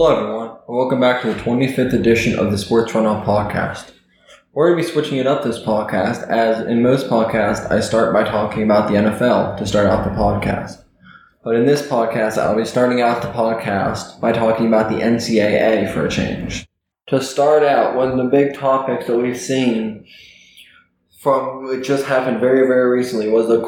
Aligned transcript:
Hello, 0.00 0.16
everyone, 0.16 0.50
and 0.68 0.76
welcome 0.76 1.00
back 1.00 1.22
to 1.22 1.26
the 1.26 1.40
25th 1.40 1.92
edition 1.92 2.38
of 2.38 2.52
the 2.52 2.56
Sports 2.56 2.92
Runoff 2.92 3.24
Podcast. 3.24 3.90
We're 4.52 4.70
going 4.70 4.80
to 4.80 4.86
be 4.86 4.92
switching 4.92 5.18
it 5.18 5.26
up 5.26 5.42
this 5.42 5.58
podcast, 5.58 6.22
as 6.28 6.64
in 6.68 6.84
most 6.84 7.08
podcasts, 7.08 7.68
I 7.68 7.80
start 7.80 8.14
by 8.14 8.22
talking 8.22 8.62
about 8.62 8.88
the 8.88 8.94
NFL 8.94 9.58
to 9.58 9.66
start 9.66 9.88
out 9.88 10.04
the 10.04 10.12
podcast. 10.12 10.84
But 11.42 11.56
in 11.56 11.66
this 11.66 11.82
podcast, 11.82 12.38
I'll 12.38 12.54
be 12.54 12.64
starting 12.64 13.00
out 13.00 13.22
the 13.22 13.32
podcast 13.32 14.20
by 14.20 14.30
talking 14.30 14.68
about 14.68 14.88
the 14.88 14.98
NCAA 14.98 15.92
for 15.92 16.06
a 16.06 16.08
change. 16.08 16.64
To 17.08 17.20
start 17.20 17.64
out, 17.64 17.96
one 17.96 18.12
of 18.12 18.18
the 18.18 18.30
big 18.30 18.54
topics 18.54 19.08
that 19.08 19.18
we've 19.18 19.36
seen 19.36 20.06
from 21.18 21.72
it 21.72 21.82
just 21.82 22.04
happened 22.04 22.38
very, 22.38 22.68
very 22.68 22.88
recently 22.96 23.28
was 23.28 23.48
the 23.48 23.62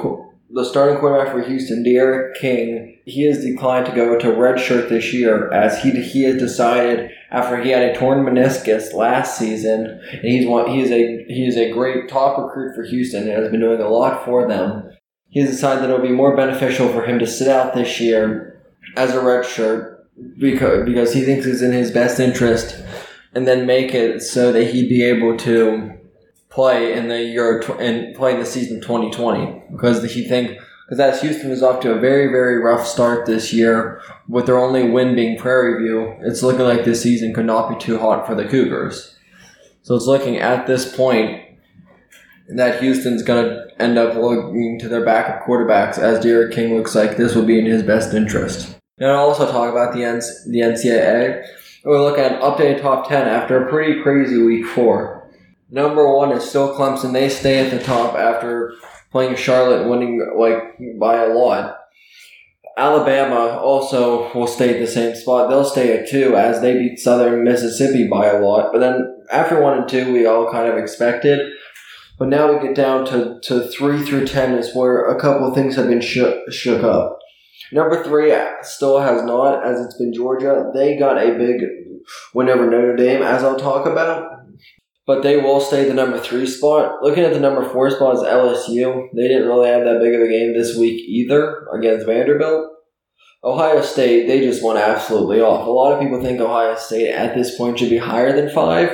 the 0.52 0.64
starting 0.64 0.98
quarterback 0.98 1.32
for 1.32 1.42
Houston, 1.42 1.82
D'Eriq 1.84 2.34
King, 2.34 2.98
he 3.06 3.26
has 3.26 3.44
declined 3.44 3.86
to 3.86 3.94
go 3.94 4.18
to 4.18 4.26
redshirt 4.26 4.88
this 4.88 5.12
year 5.12 5.52
as 5.52 5.82
he 5.82 5.90
he 5.90 6.22
has 6.24 6.38
decided 6.38 7.10
after 7.30 7.62
he 7.62 7.70
had 7.70 7.82
a 7.82 7.96
torn 7.96 8.24
meniscus 8.24 8.92
last 8.92 9.38
season, 9.38 10.00
and 10.12 10.22
he's 10.22 10.46
one 10.46 10.70
he 10.70 10.80
is 10.80 10.90
a 10.90 11.24
he 11.28 11.46
is 11.46 11.56
a 11.56 11.70
great 11.70 12.08
top 12.08 12.38
recruit 12.38 12.74
for 12.74 12.82
Houston 12.82 13.28
and 13.28 13.42
has 13.42 13.50
been 13.50 13.60
doing 13.60 13.80
a 13.80 13.88
lot 13.88 14.24
for 14.24 14.48
them. 14.48 14.90
He 15.28 15.40
has 15.40 15.50
decided 15.50 15.84
that 15.84 15.90
it'll 15.90 16.04
be 16.04 16.12
more 16.12 16.36
beneficial 16.36 16.92
for 16.92 17.04
him 17.04 17.20
to 17.20 17.26
sit 17.26 17.46
out 17.46 17.74
this 17.74 18.00
year 18.00 18.60
as 18.96 19.14
a 19.14 19.18
redshirt 19.18 19.98
because 20.38 20.84
because 20.84 21.14
he 21.14 21.22
thinks 21.22 21.46
it's 21.46 21.62
in 21.62 21.72
his 21.72 21.92
best 21.92 22.18
interest, 22.18 22.82
and 23.34 23.46
then 23.46 23.66
make 23.66 23.94
it 23.94 24.20
so 24.20 24.52
that 24.52 24.72
he'd 24.72 24.88
be 24.88 25.04
able 25.04 25.36
to 25.38 25.99
play 26.50 26.92
in 26.92 27.08
the 27.08 27.22
year 27.22 27.60
tw- 27.62 27.80
and 27.80 28.14
play 28.14 28.34
in 28.34 28.40
the 28.40 28.46
season 28.46 28.80
2020 28.80 29.62
because 29.72 30.02
he 30.12 30.24
think 30.28 30.58
because 30.88 31.00
as 31.00 31.20
Houston 31.22 31.52
is 31.52 31.62
off 31.62 31.80
to 31.80 31.92
a 31.92 32.00
very 32.00 32.26
very 32.26 32.58
rough 32.58 32.86
start 32.86 33.24
this 33.26 33.52
year 33.52 34.02
with 34.28 34.46
their 34.46 34.58
only 34.58 34.90
win 34.90 35.14
being 35.14 35.38
Prairie 35.38 35.82
View, 35.82 36.16
it's 36.22 36.42
looking 36.42 36.64
like 36.64 36.84
this 36.84 37.02
season 37.02 37.32
could 37.32 37.46
not 37.46 37.70
be 37.70 37.76
too 37.84 37.98
hot 37.98 38.26
for 38.26 38.34
the 38.34 38.44
Cougars. 38.44 39.16
So 39.82 39.94
it's 39.94 40.06
looking 40.06 40.36
at 40.38 40.66
this 40.66 40.94
point 40.94 41.42
that 42.48 42.80
Houston's 42.80 43.22
going 43.22 43.44
to 43.44 43.66
end 43.80 43.96
up 43.96 44.14
looking 44.16 44.78
to 44.80 44.88
their 44.88 45.04
backup 45.04 45.46
quarterbacks 45.46 45.98
as 45.98 46.22
D'Eriq 46.22 46.52
King 46.52 46.76
looks 46.76 46.94
like 46.94 47.16
this 47.16 47.34
will 47.34 47.44
be 47.46 47.58
in 47.58 47.66
his 47.66 47.82
best 47.82 48.12
interest. 48.12 48.76
And 48.98 49.10
I'll 49.10 49.28
also 49.28 49.50
talk 49.50 49.70
about 49.70 49.94
the, 49.94 50.04
N- 50.04 50.20
the 50.48 50.60
NCAA. 50.60 51.46
We'll 51.84 52.02
look 52.02 52.18
at 52.18 52.32
an 52.32 52.40
updated 52.40 52.82
top 52.82 53.08
10 53.08 53.26
after 53.26 53.64
a 53.64 53.70
pretty 53.70 54.02
crazy 54.02 54.42
week 54.42 54.66
four. 54.66 55.19
Number 55.70 56.16
one 56.16 56.32
is 56.32 56.48
still 56.48 56.74
Clemson. 56.76 57.12
They 57.12 57.28
stay 57.28 57.64
at 57.64 57.70
the 57.70 57.82
top 57.82 58.14
after 58.14 58.74
playing 59.12 59.36
Charlotte 59.36 59.88
winning 59.88 60.34
like 60.36 60.78
by 60.98 61.24
a 61.24 61.34
lot. 61.34 61.76
Alabama 62.76 63.58
also 63.58 64.32
will 64.32 64.46
stay 64.46 64.74
at 64.74 64.80
the 64.80 64.86
same 64.86 65.14
spot. 65.14 65.48
They'll 65.48 65.64
stay 65.64 65.98
at 65.98 66.08
two 66.08 66.36
as 66.36 66.60
they 66.60 66.74
beat 66.78 66.98
Southern 66.98 67.44
Mississippi 67.44 68.08
by 68.08 68.26
a 68.26 68.40
lot. 68.40 68.72
But 68.72 68.78
then 68.78 69.24
after 69.30 69.60
one 69.60 69.78
and 69.78 69.88
two, 69.88 70.12
we 70.12 70.26
all 70.26 70.50
kind 70.50 70.66
of 70.66 70.78
expected. 70.78 71.40
But 72.18 72.28
now 72.28 72.52
we 72.52 72.66
get 72.66 72.76
down 72.76 73.04
to, 73.06 73.38
to 73.44 73.68
three 73.68 74.02
through 74.02 74.26
ten 74.26 74.54
is 74.54 74.74
where 74.74 75.04
a 75.04 75.20
couple 75.20 75.52
things 75.54 75.76
have 75.76 75.88
been 75.88 76.00
shook, 76.00 76.50
shook 76.52 76.82
up. 76.82 77.18
Number 77.72 78.02
three 78.02 78.32
uh, 78.32 78.46
still 78.62 78.98
has 79.00 79.22
not, 79.22 79.64
as 79.64 79.80
it's 79.80 79.96
been 79.96 80.12
Georgia. 80.12 80.70
They 80.74 80.98
got 80.98 81.18
a 81.18 81.36
big 81.36 81.62
win 82.34 82.48
over 82.48 82.68
Notre 82.68 82.96
Dame, 82.96 83.22
as 83.22 83.44
I'll 83.44 83.58
talk 83.58 83.86
about 83.86 84.39
but 85.10 85.24
they 85.24 85.36
will 85.36 85.60
stay 85.60 85.88
the 85.88 85.92
number 85.92 86.20
three 86.20 86.46
spot. 86.46 87.02
Looking 87.02 87.24
at 87.24 87.32
the 87.32 87.40
number 87.40 87.68
four 87.68 87.90
spot 87.90 88.14
is 88.14 88.22
LSU. 88.22 89.08
They 89.12 89.26
didn't 89.26 89.48
really 89.48 89.68
have 89.68 89.82
that 89.82 89.98
big 89.98 90.14
of 90.14 90.20
a 90.20 90.28
game 90.28 90.52
this 90.52 90.76
week 90.76 91.02
either 91.04 91.66
against 91.74 92.06
Vanderbilt. 92.06 92.70
Ohio 93.42 93.82
State, 93.82 94.28
they 94.28 94.38
just 94.38 94.62
went 94.62 94.78
absolutely 94.78 95.40
off. 95.40 95.66
A 95.66 95.70
lot 95.70 95.92
of 95.92 96.00
people 96.00 96.22
think 96.22 96.40
Ohio 96.40 96.76
State 96.76 97.10
at 97.10 97.34
this 97.34 97.56
point 97.58 97.80
should 97.80 97.90
be 97.90 97.96
higher 97.96 98.32
than 98.32 98.54
five, 98.54 98.92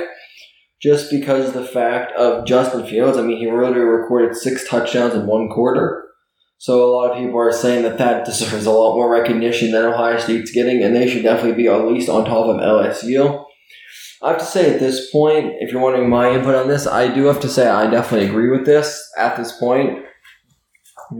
just 0.81 1.11
because 1.11 1.53
the 1.53 1.63
fact 1.63 2.13
of 2.13 2.47
Justin 2.47 2.87
Fields. 2.87 3.19
I 3.19 3.21
mean, 3.21 3.37
he 3.37 3.45
really 3.45 3.77
recorded 3.77 4.35
six 4.35 4.67
touchdowns 4.67 5.13
in 5.13 5.27
one 5.27 5.49
quarter. 5.49 6.03
So 6.57 6.83
a 6.83 6.89
lot 6.91 7.11
of 7.11 7.17
people 7.19 7.39
are 7.39 7.51
saying 7.51 7.83
that 7.83 7.99
that 7.99 8.25
deserves 8.25 8.65
a 8.65 8.71
lot 8.71 8.95
more 8.95 9.07
recognition 9.07 9.69
than 9.69 9.85
Ohio 9.85 10.17
State's 10.17 10.49
getting, 10.49 10.81
and 10.81 10.95
they 10.95 11.07
should 11.07 11.21
definitely 11.21 11.61
be 11.61 11.69
at 11.69 11.85
least 11.85 12.09
on 12.09 12.25
top 12.25 12.47
of 12.47 12.55
LSU. 12.55 13.45
I 14.21 14.29
have 14.29 14.39
to 14.39 14.45
say 14.45 14.73
at 14.73 14.79
this 14.79 15.11
point, 15.11 15.53
if 15.59 15.71
you're 15.71 15.81
wondering 15.81 16.09
my 16.09 16.31
input 16.31 16.55
on 16.55 16.67
this, 16.67 16.87
I 16.87 17.07
do 17.13 17.25
have 17.25 17.39
to 17.41 17.49
say 17.49 17.67
I 17.67 17.89
definitely 17.89 18.27
agree 18.27 18.49
with 18.49 18.65
this 18.65 19.11
at 19.17 19.37
this 19.37 19.51
point. 19.57 20.05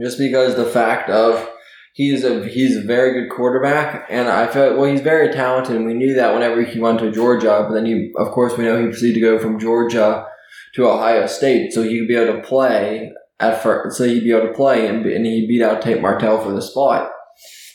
Just 0.02 0.18
because 0.18 0.56
the 0.56 0.66
fact 0.66 1.08
of 1.08 1.48
he's 1.94 2.24
a 2.24 2.46
he's 2.46 2.76
a 2.76 2.82
very 2.82 3.20
good 3.20 3.30
quarterback, 3.30 4.06
and 4.10 4.28
I 4.28 4.48
felt 4.48 4.76
well 4.76 4.90
he's 4.90 5.00
very 5.00 5.32
talented, 5.32 5.76
and 5.76 5.86
we 5.86 5.94
knew 5.94 6.14
that 6.14 6.34
whenever 6.34 6.62
he 6.62 6.80
went 6.80 6.98
to 6.98 7.12
Georgia. 7.12 7.66
But 7.68 7.74
then 7.74 7.86
he, 7.86 8.12
of 8.16 8.32
course, 8.32 8.56
we 8.56 8.64
know 8.64 8.80
he 8.80 8.88
proceeded 8.88 9.14
to 9.14 9.20
go 9.20 9.38
from 9.38 9.60
Georgia 9.60 10.26
to 10.74 10.88
Ohio 10.88 11.26
State, 11.26 11.72
so 11.72 11.82
he 11.82 12.00
would 12.00 12.08
be 12.08 12.16
able 12.16 12.34
to 12.34 12.46
play 12.46 13.12
at 13.38 13.62
first. 13.62 13.96
So 13.96 14.04
he'd 14.04 14.24
be 14.24 14.32
able 14.32 14.48
to 14.48 14.52
play, 14.52 14.88
and, 14.88 15.06
and 15.06 15.24
he 15.24 15.46
beat 15.46 15.62
out 15.62 15.82
Tate 15.82 16.02
Martell 16.02 16.42
for 16.42 16.50
the 16.50 16.62
spot 16.62 17.12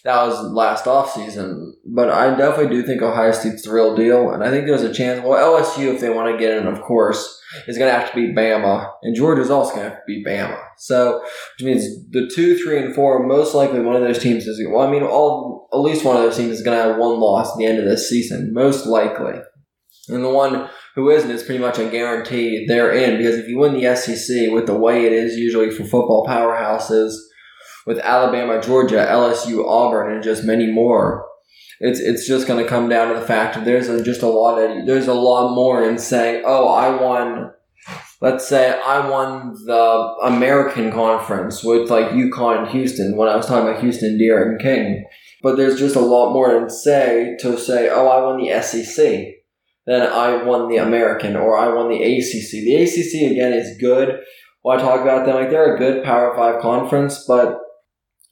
that 0.04 0.26
was 0.26 0.52
last 0.52 0.86
offseason. 0.86 1.72
But 1.86 2.10
I 2.10 2.36
definitely 2.36 2.76
do 2.76 2.86
think 2.86 3.02
Ohio 3.02 3.32
State's 3.32 3.64
the 3.64 3.72
real 3.72 3.96
deal. 3.96 4.32
And 4.32 4.44
I 4.44 4.50
think 4.50 4.68
there's 4.68 4.84
a 4.84 4.94
chance, 4.94 5.22
well, 5.24 5.62
LSU, 5.62 5.94
if 5.94 6.02
they 6.02 6.10
want 6.10 6.32
to 6.32 6.38
get 6.38 6.58
in, 6.58 6.68
of 6.68 6.82
course, 6.82 7.42
is 7.68 7.78
going 7.78 7.92
to 7.92 7.98
have 7.98 8.10
to 8.10 8.16
beat 8.16 8.36
Bama. 8.36 8.92
And 9.02 9.16
Georgia's 9.16 9.50
also 9.50 9.76
going 9.76 9.86
to 9.86 9.90
have 9.92 10.00
to 10.00 10.06
beat 10.06 10.26
Bama. 10.26 10.62
So, 10.78 11.22
which 11.22 11.66
means 11.66 11.86
the 12.10 12.30
two, 12.34 12.58
three, 12.58 12.80
and 12.80 12.94
four, 12.94 13.26
most 13.26 13.56
likely 13.56 13.80
one 13.80 13.96
of 13.96 14.02
those 14.02 14.20
teams 14.20 14.46
is, 14.46 14.62
well, 14.70 14.86
I 14.86 14.92
mean, 14.92 15.04
all, 15.04 15.70
at 15.72 15.78
least 15.78 16.04
one 16.04 16.18
of 16.18 16.24
those 16.24 16.38
teams 16.38 16.52
is 16.52 16.64
going 16.64 16.78
to 16.78 16.84
have 16.84 16.98
one 16.98 17.20
loss 17.20 17.52
at 17.52 17.58
the 17.58 17.66
end 17.66 17.80
of 17.80 17.86
this 17.86 18.10
season, 18.10 18.54
most 18.54 18.86
likely. 18.86 19.40
And 20.10 20.24
the 20.24 20.30
one 20.30 20.70
who 20.96 21.10
isn't 21.10 21.32
is 21.32 21.44
pretty 21.44 21.62
much 21.62 21.80
a 21.80 21.90
guarantee 21.90 22.66
they're 22.68 22.92
in 22.92 23.18
because 23.18 23.36
if 23.36 23.48
you 23.48 23.58
win 23.58 23.74
the 23.74 23.96
SEC 23.96 24.52
with 24.52 24.66
the 24.66 24.78
way 24.78 25.06
it 25.06 25.14
is 25.14 25.38
usually 25.38 25.72
for 25.72 25.84
football 25.84 26.26
powerhouses, 26.28 27.16
with 27.86 28.00
Alabama, 28.00 28.62
Georgia, 28.62 29.08
LSU, 29.10 29.66
Auburn, 29.68 30.14
and 30.14 30.24
just 30.24 30.44
many 30.44 30.72
more. 30.72 31.26
It's 31.80 32.00
it's 32.00 32.28
just 32.28 32.48
going 32.48 32.64
to 32.64 32.70
come 32.70 32.88
down 32.88 33.14
to 33.14 33.20
the 33.20 33.26
fact 33.26 33.56
that 33.56 33.66
there's 33.66 33.90
a, 33.90 34.04
just 34.04 34.22
a 34.22 34.28
lot 34.28 34.58
of 34.58 34.86
there's 34.86 35.08
a 35.08 35.14
lot 35.14 35.54
more 35.54 35.84
in 35.84 35.98
saying, 35.98 36.44
oh, 36.46 36.68
I 36.68 36.96
won. 37.02 37.52
Let's 38.22 38.48
say 38.48 38.80
I 38.80 39.10
won 39.10 39.54
the 39.66 40.16
American 40.24 40.94
Conference 40.94 41.62
with 41.62 41.90
like 41.90 42.12
UConn 42.12 42.60
and 42.60 42.68
Houston 42.70 43.18
when 43.18 43.28
I 43.28 43.36
was 43.36 43.46
talking 43.46 43.68
about 43.68 43.82
Houston, 43.82 44.18
D'Eriq 44.18 44.62
King. 44.62 45.06
But 45.42 45.58
there's 45.58 45.78
just 45.78 45.98
a 45.98 46.00
lot 46.00 46.32
more 46.32 46.56
in 46.56 46.70
say 46.70 47.36
to 47.42 47.58
say, 47.58 47.90
oh, 47.90 48.08
I 48.08 48.26
won 48.26 48.38
the 48.38 48.62
SEC 48.62 49.34
then 49.86 50.10
I 50.10 50.44
won 50.44 50.70
the 50.70 50.78
American 50.78 51.36
or 51.36 51.58
I 51.58 51.74
won 51.74 51.90
the 51.90 52.02
ACC. 52.02 52.52
The 52.52 52.76
ACC 52.76 53.32
again 53.32 53.54
is 53.54 53.78
good. 53.80 54.20
When 54.62 54.80
I 54.80 54.82
talk 54.82 55.02
about 55.02 55.26
them, 55.26 55.36
like 55.36 55.50
they're 55.50 55.76
a 55.76 55.80
good 55.80 56.04
Power 56.04 56.34
Five 56.36 56.62
conference, 56.62 57.26
but 57.28 57.60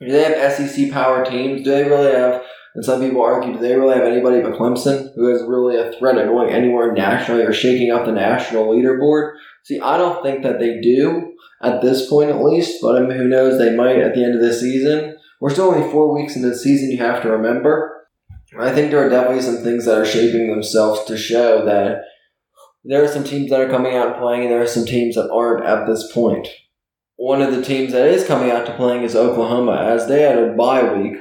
do 0.07 0.11
they 0.11 0.23
have 0.23 0.53
SEC 0.53 0.91
power 0.91 1.23
teams? 1.23 1.63
Do 1.63 1.71
they 1.71 1.83
really 1.83 2.11
have, 2.11 2.41
and 2.73 2.83
some 2.83 3.01
people 3.01 3.21
argue, 3.21 3.53
do 3.53 3.59
they 3.59 3.75
really 3.75 3.95
have 3.95 4.05
anybody 4.05 4.41
but 4.41 4.53
Clemson 4.53 5.13
who 5.15 5.29
is 5.29 5.43
really 5.43 5.77
a 5.77 5.91
threat 5.93 6.17
of 6.17 6.27
going 6.27 6.49
anywhere 6.49 6.91
nationally 6.93 7.43
or 7.43 7.53
shaking 7.53 7.91
up 7.91 8.05
the 8.05 8.11
national 8.11 8.67
leaderboard? 8.67 9.33
See, 9.63 9.79
I 9.79 9.97
don't 9.97 10.23
think 10.23 10.43
that 10.43 10.59
they 10.59 10.81
do 10.81 11.33
at 11.61 11.81
this 11.81 12.09
point 12.09 12.31
at 12.31 12.43
least, 12.43 12.79
but 12.81 12.95
I 12.95 13.05
mean, 13.05 13.17
who 13.17 13.27
knows, 13.27 13.59
they 13.59 13.75
might 13.75 13.99
at 13.99 14.15
the 14.15 14.23
end 14.23 14.35
of 14.35 14.41
the 14.41 14.53
season. 14.53 15.17
We're 15.39 15.51
still 15.51 15.71
only 15.71 15.89
four 15.91 16.13
weeks 16.13 16.35
into 16.35 16.49
the 16.49 16.57
season, 16.57 16.91
you 16.91 16.97
have 16.97 17.21
to 17.21 17.31
remember. 17.31 18.07
I 18.59 18.71
think 18.73 18.91
there 18.91 19.05
are 19.05 19.09
definitely 19.09 19.43
some 19.43 19.57
things 19.57 19.85
that 19.85 19.97
are 19.97 20.05
shaping 20.05 20.49
themselves 20.49 21.05
to 21.05 21.17
show 21.17 21.63
that 21.65 22.01
there 22.83 23.03
are 23.03 23.07
some 23.07 23.23
teams 23.23 23.49
that 23.51 23.61
are 23.61 23.69
coming 23.69 23.95
out 23.95 24.07
and 24.07 24.17
playing, 24.17 24.43
and 24.43 24.51
there 24.51 24.61
are 24.61 24.67
some 24.67 24.85
teams 24.85 25.15
that 25.15 25.31
aren't 25.31 25.65
at 25.65 25.85
this 25.85 26.11
point 26.11 26.47
one 27.21 27.39
of 27.39 27.55
the 27.55 27.61
teams 27.61 27.91
that 27.91 28.07
is 28.07 28.25
coming 28.25 28.49
out 28.49 28.65
to 28.65 28.73
playing 28.73 29.03
is 29.03 29.15
Oklahoma, 29.15 29.73
as 29.73 30.07
they 30.07 30.23
had 30.23 30.39
a 30.39 30.53
bye 30.53 30.91
week 30.91 31.17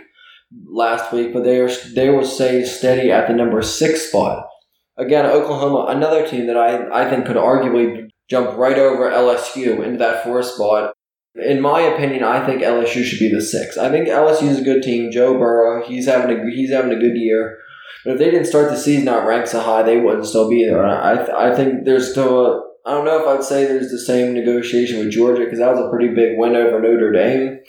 last 0.67 1.13
week, 1.13 1.35
but 1.35 1.45
they 1.45 1.59
are 1.61 1.69
they 1.95 2.09
will 2.09 2.25
stay 2.25 2.65
steady 2.65 3.13
at 3.13 3.29
the 3.29 3.35
number 3.35 3.61
six 3.61 4.09
spot. 4.09 4.49
Again, 4.97 5.27
Oklahoma, 5.27 5.95
another 5.95 6.27
team 6.27 6.47
that 6.47 6.57
I, 6.57 7.03
I 7.03 7.11
think 7.11 7.27
could 7.27 7.37
arguably 7.37 8.09
jump 8.31 8.57
right 8.57 8.79
over 8.79 9.11
LSU 9.11 9.85
into 9.85 9.99
that 9.99 10.25
four 10.25 10.43
spot. 10.43 10.95
In 11.35 11.61
my 11.61 11.83
opinion, 11.83 12.25
I 12.25 12.47
think 12.47 12.63
LSU 12.63 13.05
should 13.05 13.19
be 13.19 13.31
the 13.31 13.43
six. 13.43 13.77
I 13.77 13.91
think 13.91 14.09
LSU 14.09 14.49
is 14.49 14.61
a 14.61 14.65
good 14.65 14.83
team. 14.83 15.11
Joe 15.11 15.39
Burrow, 15.39 15.87
he's 15.87 16.07
having 16.07 16.35
a 16.35 16.51
he's 16.51 16.73
having 16.73 16.93
a 16.93 16.99
good 16.99 17.17
year. 17.17 17.59
But 18.07 18.15
if 18.15 18.19
they 18.19 18.31
didn't 18.31 18.47
start 18.47 18.71
the 18.71 18.79
season 18.79 19.07
out 19.09 19.27
ranked 19.27 19.51
so 19.51 19.61
high, 19.61 19.83
they 19.83 20.01
wouldn't 20.01 20.25
still 20.25 20.49
be 20.49 20.65
there. 20.65 20.83
I 20.83 21.51
I 21.51 21.55
think 21.55 21.85
there's 21.85 22.11
still 22.11 22.47
a, 22.47 22.70
I 22.91 22.95
don't 22.95 23.05
know 23.05 23.23
if 23.23 23.29
I'd 23.29 23.45
say 23.45 23.67
there's 23.67 23.93
the 23.93 24.01
same 24.01 24.35
negotiation 24.35 24.99
with 24.99 25.13
Georgia 25.13 25.45
because 25.45 25.61
that 25.61 25.71
was 25.71 25.79
a 25.79 25.89
pretty 25.91 26.13
big 26.13 26.37
win 26.37 26.57
over 26.57 26.81
Notre 26.81 27.13
Dame 27.13 27.61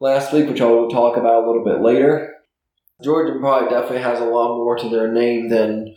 last 0.00 0.32
week, 0.32 0.48
which 0.48 0.62
I'll 0.62 0.88
talk 0.88 1.18
about 1.18 1.44
a 1.44 1.46
little 1.46 1.62
bit 1.62 1.82
later. 1.82 2.32
Georgia 3.04 3.38
probably 3.38 3.68
definitely 3.68 4.00
has 4.00 4.20
a 4.20 4.24
lot 4.24 4.56
more 4.56 4.78
to 4.78 4.88
their 4.88 5.12
name 5.12 5.50
than 5.50 5.94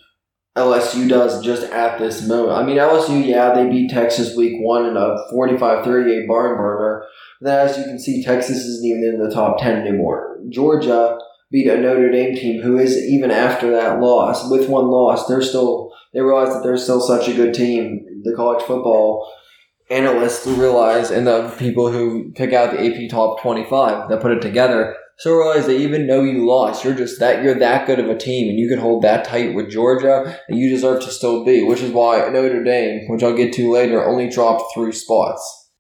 LSU 0.58 1.08
does 1.08 1.42
just 1.46 1.64
at 1.72 1.98
this 1.98 2.28
moment. 2.28 2.58
I 2.58 2.64
mean, 2.64 2.76
LSU, 2.76 3.26
yeah, 3.26 3.54
they 3.54 3.70
beat 3.70 3.90
Texas 3.90 4.36
week 4.36 4.58
one 4.60 4.86
in 4.86 4.98
a 4.98 5.16
45 5.32 5.86
38 5.86 6.28
barn 6.28 6.58
burner. 6.58 7.06
Then, 7.40 7.66
as 7.66 7.78
you 7.78 7.86
can 7.86 7.98
see, 7.98 8.22
Texas 8.22 8.58
isn't 8.58 8.86
even 8.86 9.06
in 9.06 9.24
the 9.24 9.34
top 9.34 9.60
10 9.60 9.88
anymore. 9.88 10.40
Georgia, 10.50 11.18
beat 11.54 11.68
a 11.68 11.78
Notre 11.78 12.12
Dame 12.12 12.36
team 12.36 12.62
who 12.62 12.78
is 12.78 12.98
even 12.98 13.32
after 13.32 13.72
that 13.72 14.02
loss 14.02 14.50
with 14.50 14.68
one 14.68 14.88
loss, 14.88 15.28
they're 15.28 15.42
still 15.42 15.94
they 16.14 16.20
realize 16.20 16.54
that 16.54 16.64
they're 16.64 16.78
still 16.78 17.00
such 17.00 17.28
a 17.28 17.34
good 17.34 17.54
team. 17.54 18.06
The 18.24 18.36
college 18.36 18.64
football 18.64 19.32
analysts 19.90 20.48
realize, 20.48 21.12
and 21.12 21.28
the 21.28 21.50
people 21.60 21.92
who 21.92 22.32
pick 22.34 22.54
out 22.54 22.72
the 22.72 22.84
AP 22.84 23.10
top 23.10 23.42
twenty-five 23.42 24.10
that 24.10 24.22
put 24.22 24.32
it 24.32 24.42
together, 24.42 24.96
so 25.18 25.36
realize 25.36 25.68
that 25.68 25.80
even 25.80 26.08
though 26.08 26.24
you 26.24 26.46
lost, 26.46 26.84
you're 26.84 26.96
just 26.96 27.20
that 27.20 27.44
you're 27.44 27.60
that 27.60 27.86
good 27.86 28.00
of 28.00 28.10
a 28.10 28.18
team, 28.18 28.50
and 28.50 28.58
you 28.58 28.68
can 28.68 28.80
hold 28.80 29.04
that 29.04 29.26
tight 29.26 29.54
with 29.54 29.70
Georgia, 29.70 30.40
and 30.48 30.58
you 30.58 30.70
deserve 30.70 31.04
to 31.04 31.12
still 31.12 31.46
be. 31.46 31.64
Which 31.64 31.82
is 31.82 31.92
why 31.92 32.28
Notre 32.30 32.64
Dame, 32.64 33.08
which 33.10 33.24
I'll 33.24 33.36
get 33.36 33.54
to 33.54 33.72
later, 33.72 34.04
only 34.04 34.30
dropped 34.30 34.74
three 34.74 34.92
spots. 34.92 35.72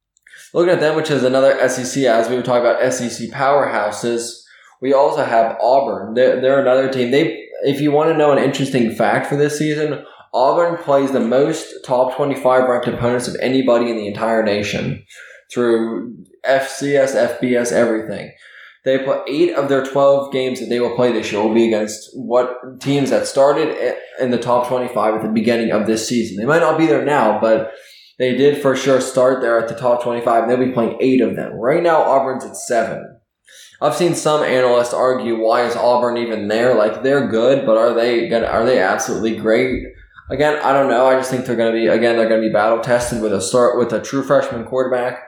Looking 0.53 0.73
at 0.73 0.81
them, 0.81 0.95
which 0.95 1.09
is 1.09 1.23
another 1.23 1.67
SEC, 1.67 2.03
as 2.03 2.29
we 2.29 2.35
were 2.35 2.43
talking 2.43 2.61
about 2.61 2.93
SEC 2.93 3.29
powerhouses, 3.29 4.43
we 4.81 4.93
also 4.93 5.23
have 5.23 5.57
Auburn. 5.59 6.13
They're, 6.13 6.39
they're 6.41 6.61
another 6.61 6.91
team. 6.91 7.09
They, 7.09 7.47
if 7.63 7.81
you 7.81 7.91
want 7.91 8.11
to 8.11 8.17
know 8.17 8.31
an 8.31 8.43
interesting 8.43 8.93
fact 8.93 9.25
for 9.25 9.35
this 9.35 9.57
season, 9.57 10.03
Auburn 10.33 10.77
plays 10.77 11.11
the 11.11 11.19
most 11.19 11.85
top 11.85 12.15
25 12.15 12.67
ranked 12.67 12.87
opponents 12.87 13.27
of 13.27 13.35
anybody 13.39 13.89
in 13.89 13.97
the 13.97 14.07
entire 14.07 14.43
nation 14.43 15.05
through 15.53 16.15
FCS, 16.45 17.37
FBS, 17.39 17.71
everything. 17.71 18.31
They 18.83 18.99
play 18.99 19.19
eight 19.27 19.55
of 19.55 19.69
their 19.69 19.85
12 19.85 20.33
games 20.33 20.59
that 20.59 20.67
they 20.67 20.79
will 20.79 20.95
play 20.95 21.11
this 21.11 21.31
year 21.31 21.41
will 21.41 21.53
be 21.53 21.67
against 21.67 22.09
what 22.13 22.81
teams 22.81 23.11
that 23.11 23.27
started 23.27 23.97
in 24.19 24.31
the 24.31 24.37
top 24.37 24.67
25 24.67 25.15
at 25.15 25.21
the 25.21 25.29
beginning 25.29 25.71
of 25.71 25.87
this 25.87 26.07
season. 26.07 26.37
They 26.37 26.45
might 26.45 26.59
not 26.59 26.77
be 26.77 26.87
there 26.87 27.05
now, 27.05 27.39
but 27.39 27.71
they 28.19 28.35
did 28.35 28.61
for 28.61 28.75
sure 28.75 28.99
start 28.99 29.41
there 29.41 29.57
at 29.57 29.69
the 29.69 29.75
top 29.75 30.03
25, 30.03 30.43
and 30.43 30.51
they'll 30.51 30.67
be 30.67 30.73
playing 30.73 30.97
eight 30.99 31.21
of 31.21 31.35
them. 31.35 31.53
Right 31.53 31.81
now, 31.81 32.01
Auburn's 32.01 32.43
at 32.43 32.57
seven. 32.57 33.19
I've 33.81 33.95
seen 33.95 34.15
some 34.15 34.43
analysts 34.43 34.93
argue 34.93 35.41
why 35.41 35.65
is 35.65 35.75
Auburn 35.75 36.17
even 36.17 36.47
there? 36.47 36.75
Like 36.75 37.03
they're 37.03 37.27
good, 37.27 37.65
but 37.65 37.77
are 37.77 37.93
they 37.93 38.27
gonna, 38.29 38.47
are 38.47 38.65
they 38.65 38.79
absolutely 38.79 39.37
great? 39.37 39.83
Again, 40.29 40.59
I 40.63 40.73
don't 40.73 40.89
know. 40.89 41.05
I 41.05 41.15
just 41.15 41.29
think 41.29 41.45
they're 41.45 41.55
going 41.55 41.73
to 41.73 41.79
be 41.79 41.87
again 41.87 42.17
they're 42.17 42.29
going 42.29 42.41
to 42.41 42.47
be 42.47 42.53
battle 42.53 42.79
tested 42.79 43.21
with 43.21 43.33
a 43.33 43.41
start 43.41 43.77
with 43.77 43.91
a 43.93 44.01
true 44.01 44.23
freshman 44.23 44.65
quarterback. 44.65 45.19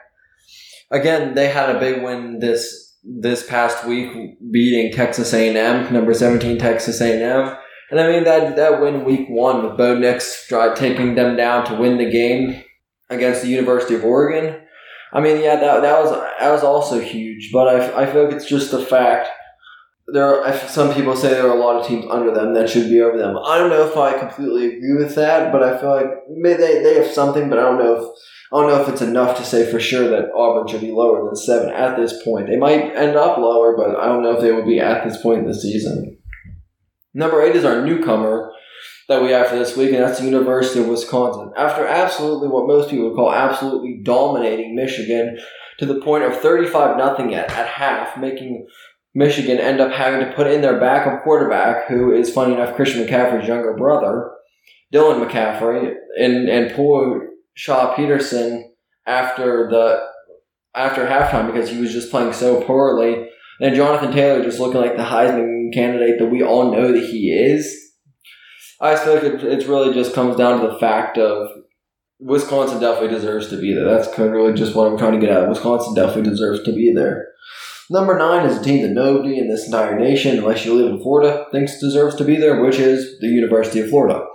Again, 0.91 1.33
they 1.33 1.49
had 1.49 1.75
a 1.75 1.79
big 1.79 2.01
win 2.03 2.39
this 2.39 2.95
this 3.03 3.45
past 3.47 3.85
week 3.85 4.37
beating 4.51 4.91
Texas 4.91 5.31
A&M, 5.31 5.93
number 5.93 6.13
17 6.13 6.57
Texas 6.57 6.99
A&M. 7.01 7.55
And 7.91 7.99
I 7.99 8.11
mean 8.11 8.23
that 8.23 8.55
that 8.55 8.81
win 8.81 9.05
week 9.05 9.27
one 9.29 9.63
with 9.63 9.77
Bo 9.77 9.97
Nix 9.97 10.47
taking 10.75 11.15
them 11.15 11.35
down 11.35 11.65
to 11.65 11.75
win 11.75 11.97
the 11.97 12.09
game 12.09 12.63
against 13.09 13.41
the 13.41 13.49
University 13.49 13.95
of 13.95 14.03
Oregon. 14.03 14.61
I 15.13 15.21
mean, 15.21 15.41
yeah, 15.41 15.55
that, 15.57 15.81
that 15.81 16.03
was 16.03 16.11
that 16.11 16.51
was 16.51 16.63
also 16.63 16.99
huge, 16.99 17.51
but 17.53 17.67
I, 17.67 18.03
I 18.03 18.11
feel 18.11 18.25
like 18.25 18.33
it's 18.33 18.49
just 18.49 18.71
the 18.71 18.83
fact 18.83 19.29
there. 20.07 20.43
Are, 20.43 20.57
some 20.67 20.93
people 20.93 21.15
say 21.15 21.29
there 21.29 21.47
are 21.47 21.57
a 21.57 21.59
lot 21.59 21.79
of 21.79 21.87
teams 21.87 22.05
under 22.09 22.33
them 22.33 22.53
that 22.53 22.69
should 22.69 22.89
be 22.89 23.01
over 23.01 23.17
them. 23.17 23.37
I 23.37 23.57
don't 23.57 23.69
know 23.69 23.87
if 23.87 23.97
I 23.97 24.17
completely 24.17 24.77
agree 24.77 24.97
with 24.97 25.15
that, 25.15 25.51
but 25.51 25.63
I 25.63 25.77
feel 25.79 25.89
like 25.89 26.07
maybe 26.29 26.57
they, 26.57 26.83
they 26.83 26.95
have 26.95 27.11
something, 27.11 27.49
but 27.49 27.59
I 27.59 27.63
don't 27.63 27.79
know 27.79 27.95
if 27.95 28.19
I 28.53 28.61
don't 28.61 28.69
know 28.69 28.81
if 28.81 28.89
it's 28.89 29.01
enough 29.01 29.37
to 29.37 29.43
say 29.43 29.69
for 29.69 29.79
sure 29.79 30.07
that 30.09 30.31
Auburn 30.33 30.67
should 30.67 30.81
be 30.81 30.91
lower 30.91 31.25
than 31.25 31.35
seven 31.35 31.71
at 31.71 31.97
this 31.97 32.23
point. 32.23 32.47
They 32.47 32.57
might 32.57 32.95
end 32.95 33.15
up 33.15 33.37
lower, 33.37 33.75
but 33.75 33.99
I 33.99 34.05
don't 34.05 34.21
know 34.21 34.35
if 34.35 34.41
they 34.41 34.51
will 34.51 34.65
be 34.65 34.79
at 34.79 35.03
this 35.03 35.21
point 35.21 35.39
in 35.39 35.47
the 35.47 35.53
season. 35.53 36.19
Number 37.13 37.41
eight 37.41 37.55
is 37.55 37.65
our 37.65 37.83
newcomer 37.83 38.51
that 39.07 39.21
we 39.21 39.31
have 39.31 39.47
for 39.47 39.55
this 39.55 39.75
week, 39.75 39.91
and 39.91 40.03
that's 40.03 40.19
the 40.19 40.25
University 40.25 40.79
of 40.79 40.87
Wisconsin. 40.87 41.51
After 41.57 41.87
absolutely 41.87 42.47
what 42.47 42.67
most 42.67 42.89
people 42.89 43.09
would 43.09 43.15
call 43.15 43.33
absolutely 43.33 44.01
dominating 44.03 44.75
Michigan 44.75 45.37
to 45.79 45.85
the 45.85 45.99
point 46.01 46.23
of 46.23 46.39
35 46.39 46.97
nothing 46.97 47.33
at, 47.33 47.49
at 47.51 47.67
half, 47.67 48.17
making 48.17 48.67
Michigan 49.15 49.57
end 49.57 49.79
up 49.79 49.93
having 49.93 50.19
to 50.19 50.33
put 50.33 50.47
in 50.47 50.61
their 50.61 50.79
backup 50.79 51.23
quarterback, 51.23 51.87
who 51.87 52.13
is 52.13 52.29
funny 52.29 52.53
enough 52.53 52.75
Christian 52.75 53.07
McCaffrey's 53.07 53.47
younger 53.47 53.73
brother, 53.73 54.31
Dylan 54.93 55.25
McCaffrey, 55.25 55.95
and 56.19 56.49
and 56.49 56.75
pull 56.75 57.21
Shea 57.53 57.93
Patterson 57.95 58.73
after 59.07 59.69
the 59.69 60.05
after 60.75 61.07
halftime 61.07 61.47
because 61.47 61.69
he 61.69 61.79
was 61.79 61.93
just 61.93 62.11
playing 62.11 62.33
so 62.33 62.61
poorly. 62.63 63.29
And 63.61 63.73
Jonathan 63.73 64.11
Taylor 64.11 64.43
just 64.43 64.59
looking 64.59 64.81
like 64.81 64.97
the 64.97 65.03
Heisman 65.03 65.73
candidate 65.73 66.19
that 66.19 66.27
we 66.27 66.43
all 66.43 66.73
know 66.73 66.91
that 66.91 67.09
he 67.09 67.31
is. 67.31 67.73
I 68.81 68.97
feel 68.97 69.13
like 69.13 69.23
it, 69.23 69.43
it 69.45 69.67
really 69.69 69.93
just 69.93 70.13
comes 70.13 70.35
down 70.35 70.59
to 70.59 70.67
the 70.67 70.77
fact 70.77 71.17
of 71.17 71.47
Wisconsin 72.19 72.81
definitely 72.81 73.15
deserves 73.15 73.47
to 73.47 73.57
be 73.57 73.73
there. 73.73 73.85
That's 73.85 74.13
kind 74.13 74.27
of 74.27 74.31
really 74.33 74.53
just 74.53 74.75
what 74.75 74.91
I'm 74.91 74.97
trying 74.97 75.19
to 75.19 75.25
get 75.25 75.35
at. 75.35 75.47
Wisconsin 75.47 75.93
definitely 75.93 76.29
deserves 76.29 76.63
to 76.63 76.73
be 76.73 76.93
there. 76.93 77.29
Number 77.89 78.17
nine 78.17 78.45
is 78.47 78.57
a 78.57 78.63
team 78.63 78.81
that 78.81 78.93
nobody 78.93 79.37
in 79.37 79.47
this 79.47 79.65
entire 79.65 79.99
nation, 79.99 80.39
unless 80.39 80.65
you 80.65 80.73
live 80.73 80.91
in 80.91 81.01
Florida, 81.01 81.45
thinks 81.51 81.79
deserves 81.79 82.15
to 82.15 82.23
be 82.23 82.35
there, 82.35 82.61
which 82.61 82.79
is 82.79 83.19
the 83.19 83.27
University 83.27 83.79
of 83.79 83.89
Florida 83.89 84.25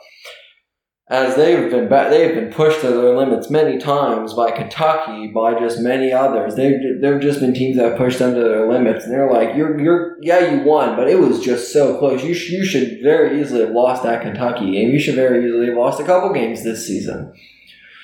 as 1.10 1.34
they've 1.34 1.68
been 1.68 1.88
they've 1.88 2.34
been 2.36 2.52
pushed 2.52 2.80
to 2.80 2.88
their 2.88 3.16
limits 3.16 3.50
many 3.50 3.78
times 3.78 4.32
by 4.32 4.52
Kentucky, 4.52 5.26
by 5.26 5.58
just 5.58 5.80
many 5.80 6.12
others. 6.12 6.54
They've 6.54 6.78
they've 7.00 7.20
just 7.20 7.40
been 7.40 7.52
teams 7.52 7.76
that 7.76 7.88
have 7.88 7.98
pushed 7.98 8.20
them 8.20 8.32
to 8.34 8.40
their 8.40 8.70
limits, 8.70 9.04
and 9.04 9.12
they're 9.12 9.30
like, 9.30 9.56
"You're 9.56 9.78
you're 9.80 10.16
yeah, 10.22 10.52
you 10.52 10.60
won, 10.60 10.94
but 10.94 11.08
it 11.08 11.18
was 11.18 11.40
just 11.40 11.72
so 11.72 11.98
close. 11.98 12.22
You 12.22 12.32
sh- 12.32 12.50
you 12.50 12.64
should 12.64 13.02
very 13.02 13.40
easily 13.40 13.62
have 13.62 13.74
lost 13.74 14.04
that 14.04 14.22
Kentucky 14.22 14.70
game. 14.70 14.90
You 14.90 15.00
should 15.00 15.16
very 15.16 15.44
easily 15.44 15.66
have 15.66 15.76
lost 15.76 16.00
a 16.00 16.04
couple 16.04 16.32
games 16.32 16.62
this 16.62 16.86
season. 16.86 17.32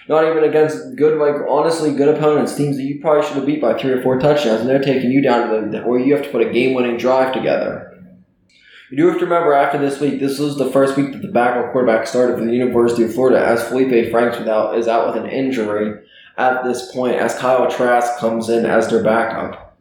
Not 0.09 0.25
even 0.25 0.45
against 0.45 0.95
good, 0.95 1.19
like 1.19 1.35
honestly 1.49 1.93
good 1.93 2.15
opponents, 2.17 2.55
teams 2.55 2.77
that 2.77 2.85
you 2.85 3.01
probably 3.01 3.27
should 3.27 3.37
have 3.37 3.47
beat 3.47 3.61
by 3.61 3.77
three 3.77 3.91
or 3.91 4.03
four 4.03 4.19
touchdowns, 4.19 4.61
and 4.61 4.71
they're 4.71 4.83
taking 4.83 5.11
you 5.11 5.21
down 5.21 5.51
to 5.51 5.71
the 5.71 5.83
or 5.83 5.99
you 5.99 6.15
have 6.15 6.25
to 6.25 6.31
put 6.31 6.47
a 6.47 6.53
game 6.53 6.75
winning 6.75 6.97
drive 6.97 7.33
together." 7.33 7.93
You 8.91 8.99
do 8.99 9.09
have 9.09 9.19
to 9.19 9.25
remember 9.25 9.53
after 9.53 9.79
this 9.79 9.99
week, 10.01 10.21
this 10.21 10.39
was 10.39 10.57
the 10.57 10.71
first 10.71 10.97
week 10.97 11.11
that 11.11 11.21
the 11.21 11.29
backup 11.29 11.73
quarterback 11.73 12.07
started 12.07 12.39
for 12.39 12.45
the 12.45 12.53
University 12.53 13.03
of 13.03 13.13
Florida 13.13 13.45
as 13.45 13.67
Felipe 13.67 14.13
Franks 14.13 14.39
without, 14.39 14.79
is 14.79 14.87
out 14.87 15.09
with 15.13 15.25
an 15.25 15.29
injury 15.29 15.99
at 16.39 16.63
this 16.63 16.93
point 16.93 17.17
as 17.17 17.37
Kyle 17.37 17.69
Trask 17.69 18.19
comes 18.19 18.49
in 18.49 18.65
as 18.65 18.89
their 18.89 19.03
backup. 19.03 19.77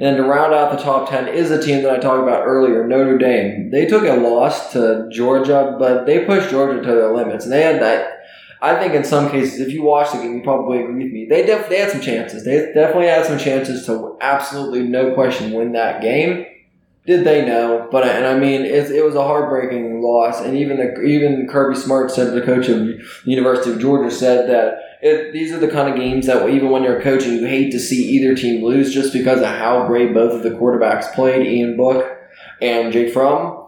And 0.00 0.16
to 0.16 0.24
round 0.24 0.52
out 0.52 0.76
the 0.76 0.82
top 0.82 1.08
10 1.08 1.28
is 1.28 1.50
a 1.50 1.62
team 1.62 1.82
that 1.82 1.92
I 1.92 1.98
talked 1.98 2.22
about 2.22 2.44
earlier, 2.44 2.86
Notre 2.86 3.16
Dame. 3.16 3.70
They 3.70 3.86
took 3.86 4.02
a 4.02 4.16
loss 4.16 4.72
to 4.72 5.08
Georgia, 5.10 5.76
but 5.78 6.04
they 6.04 6.24
pushed 6.24 6.50
Georgia 6.50 6.82
to 6.82 6.86
their 6.86 7.14
limits. 7.14 7.44
And 7.44 7.52
they 7.52 7.62
had 7.62 7.80
that. 7.80 8.23
I 8.60 8.78
think 8.78 8.94
in 8.94 9.04
some 9.04 9.30
cases, 9.30 9.60
if 9.60 9.72
you 9.72 9.82
watch 9.82 10.12
the 10.12 10.18
game, 10.18 10.36
you 10.36 10.42
probably 10.42 10.80
agree 10.80 11.04
with 11.04 11.12
me. 11.12 11.26
They, 11.28 11.44
def- 11.44 11.68
they 11.68 11.78
had 11.78 11.90
some 11.90 12.00
chances. 12.00 12.44
They 12.44 12.72
definitely 12.72 13.08
had 13.08 13.26
some 13.26 13.38
chances 13.38 13.84
to 13.86 14.16
absolutely, 14.20 14.82
no 14.82 15.14
question, 15.14 15.52
win 15.52 15.72
that 15.72 16.00
game 16.00 16.46
did 17.06 17.24
they 17.24 17.44
know? 17.44 17.88
But 17.90 18.04
and 18.04 18.26
I 18.26 18.38
mean, 18.38 18.62
it, 18.62 18.90
it 18.90 19.04
was 19.04 19.14
a 19.14 19.22
heartbreaking 19.22 20.00
loss. 20.00 20.40
And 20.40 20.56
even 20.56 20.78
the 20.78 21.02
even 21.02 21.46
Kirby 21.48 21.76
Smart 21.76 22.10
said, 22.10 22.32
the 22.32 22.42
coach 22.42 22.68
of 22.68 22.78
the 22.78 23.04
University 23.24 23.72
of 23.72 23.80
Georgia, 23.80 24.10
said 24.10 24.48
that 24.48 24.78
it, 25.02 25.32
these 25.32 25.52
are 25.52 25.58
the 25.58 25.68
kind 25.68 25.90
of 25.90 25.96
games 25.96 26.26
that 26.26 26.48
even 26.48 26.70
when 26.70 26.82
you're 26.82 27.02
coaching, 27.02 27.34
you 27.34 27.46
hate 27.46 27.72
to 27.72 27.78
see 27.78 28.08
either 28.10 28.34
team 28.34 28.64
lose 28.64 28.92
just 28.92 29.12
because 29.12 29.40
of 29.40 29.48
how 29.48 29.86
great 29.86 30.14
both 30.14 30.32
of 30.32 30.42
the 30.42 30.58
quarterbacks 30.58 31.12
played, 31.14 31.46
Ian 31.46 31.76
Book 31.76 32.10
and 32.62 32.92
Jake 32.92 33.12
Fromm. 33.12 33.63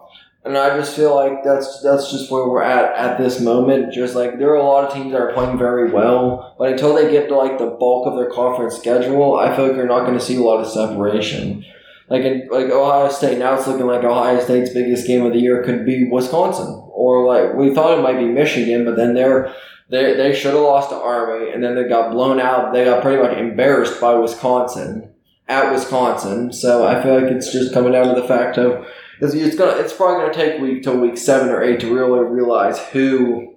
And 0.47 0.57
I 0.57 0.77
just 0.77 0.95
feel 0.95 1.13
like 1.13 1.43
that's 1.43 1.81
that's 1.81 2.11
just 2.11 2.31
where 2.31 2.47
we're 2.47 2.63
at 2.63 2.95
at 2.95 3.17
this 3.17 3.39
moment. 3.39 3.93
Just 3.93 4.15
like 4.15 4.39
there 4.39 4.49
are 4.49 4.55
a 4.55 4.63
lot 4.63 4.85
of 4.85 4.93
teams 4.93 5.11
that 5.11 5.21
are 5.21 5.33
playing 5.33 5.57
very 5.57 5.91
well, 5.91 6.55
but 6.57 6.71
until 6.71 6.95
they 6.95 7.11
get 7.11 7.27
to 7.29 7.35
like 7.35 7.57
the 7.57 7.67
bulk 7.67 8.07
of 8.07 8.15
their 8.15 8.29
conference 8.29 8.75
schedule, 8.75 9.35
I 9.35 9.55
feel 9.55 9.67
like 9.67 9.75
you're 9.75 9.87
not 9.87 10.05
going 10.05 10.17
to 10.17 10.23
see 10.23 10.37
a 10.37 10.41
lot 10.41 10.59
of 10.59 10.67
separation 10.67 11.65
like 12.09 12.23
in 12.23 12.47
like 12.49 12.67
Ohio 12.67 13.09
State. 13.09 13.37
Now 13.37 13.55
it's 13.55 13.67
looking 13.67 13.87
like 13.87 14.03
Ohio 14.03 14.39
State's 14.41 14.73
biggest 14.73 15.07
game 15.07 15.25
of 15.25 15.33
the 15.33 15.39
year 15.39 15.63
could 15.63 15.85
be 15.85 16.09
Wisconsin, 16.09 16.81
or 16.93 17.25
like 17.25 17.55
we 17.55 17.73
thought 17.73 17.97
it 17.97 18.01
might 18.01 18.17
be 18.17 18.27
Michigan, 18.27 18.85
but 18.85 18.95
then 18.95 19.13
they're 19.13 19.53
they 19.89 20.15
they 20.15 20.33
should 20.33 20.53
have 20.53 20.63
lost 20.63 20.89
to 20.89 20.95
Army, 20.95 21.51
and 21.51 21.63
then 21.63 21.75
they 21.75 21.87
got 21.87 22.11
blown 22.11 22.39
out. 22.39 22.73
They 22.73 22.85
got 22.85 23.01
pretty 23.01 23.21
much 23.21 23.37
embarrassed 23.37 23.99
by 23.99 24.13
Wisconsin 24.13 25.13
at 25.47 25.71
Wisconsin. 25.71 26.53
So 26.53 26.87
I 26.87 27.01
feel 27.01 27.21
like 27.21 27.31
it's 27.31 27.51
just 27.51 27.73
coming 27.73 27.91
down 27.91 28.13
to 28.13 28.21
the 28.21 28.27
fact 28.27 28.57
of 28.57 28.85
it's, 29.21 29.33
it's 29.33 29.55
gonna 29.55 29.79
it's 29.79 29.93
probably 29.93 30.21
gonna 30.21 30.33
take 30.33 30.61
week 30.61 30.83
till 30.83 30.97
week 30.97 31.17
seven 31.17 31.49
or 31.49 31.63
eight 31.63 31.79
to 31.81 31.93
really 31.93 32.23
realize 32.25 32.79
who 32.89 33.55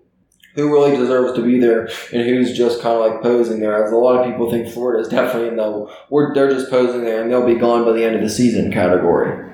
who 0.54 0.72
really 0.72 0.96
deserves 0.96 1.32
to 1.34 1.42
be 1.42 1.58
there 1.58 1.86
and 2.12 2.22
who's 2.22 2.56
just 2.56 2.82
kind 2.82 2.98
of 2.98 3.10
like 3.10 3.22
posing 3.22 3.60
there. 3.60 3.84
As 3.84 3.92
a 3.92 3.96
lot 3.96 4.18
of 4.18 4.26
people 4.30 4.50
think 4.50 4.68
Florida 4.68 5.00
is 5.00 5.08
definitely 5.08 5.48
in 5.48 5.56
the 5.56 5.86
we're, 6.10 6.34
they're 6.34 6.50
just 6.50 6.70
posing 6.70 7.04
there 7.04 7.22
and 7.22 7.30
they'll 7.30 7.46
be 7.46 7.54
gone 7.54 7.84
by 7.84 7.92
the 7.92 8.04
end 8.04 8.16
of 8.16 8.22
the 8.22 8.30
season 8.30 8.72
category. 8.72 9.46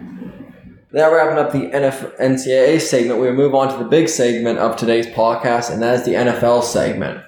Now 0.93 1.13
wrapping 1.13 1.39
up 1.39 1.53
the 1.53 1.71
NF- 1.77 2.17
NCAA 2.19 2.81
segment, 2.81 3.21
we 3.21 3.31
move 3.31 3.55
on 3.55 3.71
to 3.71 3.77
the 3.77 3.89
big 3.89 4.09
segment 4.09 4.59
of 4.59 4.77
today's 4.77 5.07
podcast, 5.07 5.71
and 5.71 5.83
that 5.83 5.97
is 5.97 6.05
the 6.07 6.13
NFL 6.13 6.63
segment. 6.63 7.21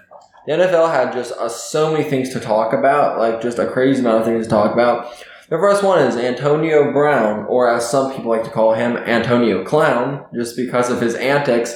The 0.46 0.54
NFL 0.54 0.90
had 0.90 1.12
just 1.12 1.32
uh, 1.32 1.50
so 1.50 1.92
many 1.92 2.08
things 2.08 2.30
to 2.30 2.40
talk 2.40 2.72
about, 2.72 3.18
like 3.18 3.42
just 3.42 3.58
a 3.58 3.66
crazy 3.66 4.00
amount 4.00 4.20
of 4.20 4.24
things 4.24 4.46
to 4.46 4.50
talk 4.50 4.72
about. 4.72 5.12
The 5.50 5.56
first 5.56 5.82
one 5.82 5.98
is 6.00 6.14
Antonio 6.16 6.92
Brown, 6.92 7.46
or 7.46 7.74
as 7.74 7.90
some 7.90 8.12
people 8.12 8.30
like 8.30 8.44
to 8.44 8.50
call 8.50 8.74
him, 8.74 8.98
Antonio 8.98 9.64
Clown, 9.64 10.26
just 10.34 10.56
because 10.56 10.90
of 10.90 11.00
his 11.00 11.14
antics 11.14 11.74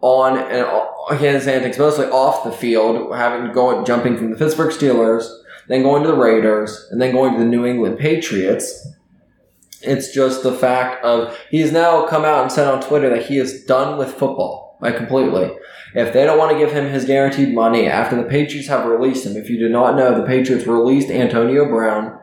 on 0.00 0.38
and 0.38 1.18
his 1.18 1.48
antics 1.48 1.78
mostly 1.78 2.06
off 2.06 2.44
the 2.44 2.52
field, 2.52 3.12
having 3.16 3.52
going 3.52 3.84
jumping 3.84 4.16
from 4.16 4.30
the 4.30 4.36
Pittsburgh 4.36 4.70
Steelers, 4.70 5.28
then 5.66 5.82
going 5.82 6.04
to 6.04 6.08
the 6.08 6.16
Raiders, 6.16 6.86
and 6.92 7.02
then 7.02 7.12
going 7.12 7.32
to 7.32 7.40
the 7.40 7.44
New 7.44 7.66
England 7.66 7.98
Patriots. 7.98 8.86
It's 9.82 10.12
just 10.12 10.44
the 10.44 10.54
fact 10.54 11.04
of 11.04 11.36
he's 11.50 11.72
now 11.72 12.06
come 12.06 12.24
out 12.24 12.42
and 12.42 12.52
said 12.52 12.68
on 12.68 12.80
Twitter 12.80 13.10
that 13.10 13.26
he 13.26 13.38
is 13.38 13.64
done 13.64 13.98
with 13.98 14.12
football, 14.12 14.76
like 14.80 14.96
completely. 14.96 15.56
If 15.92 16.12
they 16.12 16.24
don't 16.24 16.38
want 16.38 16.52
to 16.52 16.58
give 16.58 16.70
him 16.70 16.92
his 16.92 17.04
guaranteed 17.04 17.52
money 17.52 17.88
after 17.88 18.14
the 18.14 18.28
Patriots 18.28 18.68
have 18.68 18.86
released 18.86 19.26
him, 19.26 19.36
if 19.36 19.50
you 19.50 19.58
do 19.58 19.68
not 19.68 19.96
know, 19.96 20.14
the 20.14 20.26
Patriots 20.26 20.68
released 20.68 21.10
Antonio 21.10 21.66
Brown 21.68 22.20